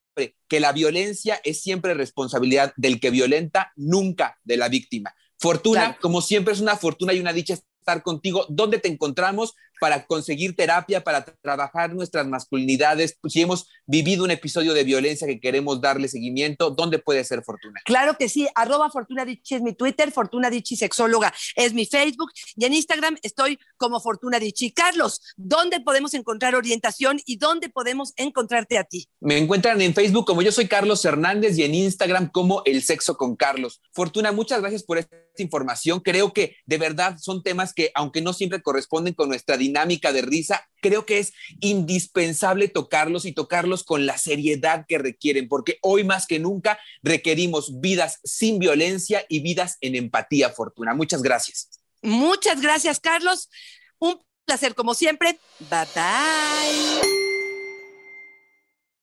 que 0.48 0.58
la 0.58 0.72
violencia 0.72 1.38
es 1.44 1.60
siempre 1.60 1.92
responsabilidad 1.92 2.72
del 2.78 2.98
que 2.98 3.10
violenta, 3.10 3.72
nunca 3.76 4.38
de 4.42 4.56
la 4.56 4.70
víctima. 4.70 5.14
Fortuna, 5.40 5.96
como 6.00 6.20
siempre, 6.20 6.52
es 6.52 6.60
una 6.60 6.76
fortuna 6.76 7.14
y 7.14 7.20
una 7.20 7.32
dicha 7.32 7.54
estar 7.54 8.02
contigo. 8.02 8.44
¿Dónde 8.50 8.78
te 8.78 8.88
encontramos 8.88 9.54
para 9.80 10.06
conseguir 10.06 10.54
terapia, 10.54 11.02
para 11.02 11.24
trabajar 11.24 11.94
nuestras 11.94 12.26
masculinidades? 12.26 13.16
Pues, 13.20 13.32
si 13.32 13.40
hemos 13.40 13.68
vivido 13.86 14.24
un 14.24 14.30
episodio 14.30 14.74
de 14.74 14.84
violencia 14.84 15.26
que 15.26 15.40
queremos 15.40 15.80
darle 15.80 16.08
seguimiento, 16.08 16.70
¿dónde 16.70 16.98
puede 16.98 17.24
ser 17.24 17.42
Fortuna? 17.42 17.80
Claro 17.84 18.16
que 18.18 18.28
sí, 18.28 18.46
arroba 18.54 18.90
Fortuna 18.90 19.24
Dichi 19.24 19.56
es 19.56 19.62
mi 19.62 19.74
Twitter, 19.74 20.12
Fortuna 20.12 20.50
Dichi 20.50 20.76
Sexóloga 20.76 21.32
es 21.56 21.72
mi 21.72 21.86
Facebook 21.86 22.30
y 22.56 22.64
en 22.64 22.74
Instagram 22.74 23.16
estoy 23.22 23.58
como 23.76 24.00
Fortuna 24.00 24.38
Dichi. 24.38 24.72
Carlos, 24.72 25.20
¿dónde 25.36 25.80
podemos 25.80 26.14
encontrar 26.14 26.54
orientación 26.54 27.20
y 27.24 27.36
dónde 27.36 27.68
podemos 27.68 28.12
encontrarte 28.16 28.78
a 28.78 28.84
ti? 28.84 29.08
Me 29.20 29.38
encuentran 29.38 29.80
en 29.80 29.94
Facebook 29.94 30.26
como 30.26 30.42
yo 30.42 30.52
soy 30.52 30.68
Carlos 30.68 31.04
Hernández 31.04 31.58
y 31.58 31.64
en 31.64 31.74
Instagram 31.74 32.30
como 32.30 32.62
El 32.64 32.82
Sexo 32.82 33.16
con 33.16 33.36
Carlos. 33.36 33.80
Fortuna, 33.92 34.32
muchas 34.32 34.60
gracias 34.60 34.82
por 34.82 34.98
esta 34.98 35.16
información. 35.38 36.00
Creo 36.00 36.32
que 36.32 36.56
de 36.66 36.78
verdad 36.78 37.16
son 37.18 37.42
temas 37.42 37.72
que, 37.72 37.90
aunque 37.94 38.20
no 38.20 38.32
siempre 38.32 38.62
corresponden 38.62 39.14
con 39.14 39.28
nuestra 39.28 39.56
dinámica 39.70 40.12
de 40.12 40.22
risa, 40.22 40.68
creo 40.80 41.06
que 41.06 41.18
es 41.18 41.32
indispensable 41.60 42.68
tocarlos 42.68 43.24
y 43.24 43.32
tocarlos 43.32 43.84
con 43.84 44.04
la 44.04 44.18
seriedad 44.18 44.84
que 44.88 44.98
requieren, 44.98 45.48
porque 45.48 45.78
hoy 45.82 46.04
más 46.04 46.26
que 46.26 46.38
nunca 46.38 46.78
requerimos 47.02 47.80
vidas 47.80 48.18
sin 48.24 48.58
violencia 48.58 49.24
y 49.28 49.40
vidas 49.40 49.78
en 49.80 49.94
empatía, 49.94 50.50
Fortuna. 50.50 50.94
Muchas 50.94 51.22
gracias. 51.22 51.70
Muchas 52.02 52.60
gracias, 52.60 52.98
Carlos. 52.98 53.48
Un 53.98 54.20
placer 54.44 54.74
como 54.74 54.94
siempre. 54.94 55.38
Bye 55.60 55.86
bye. 55.94 57.29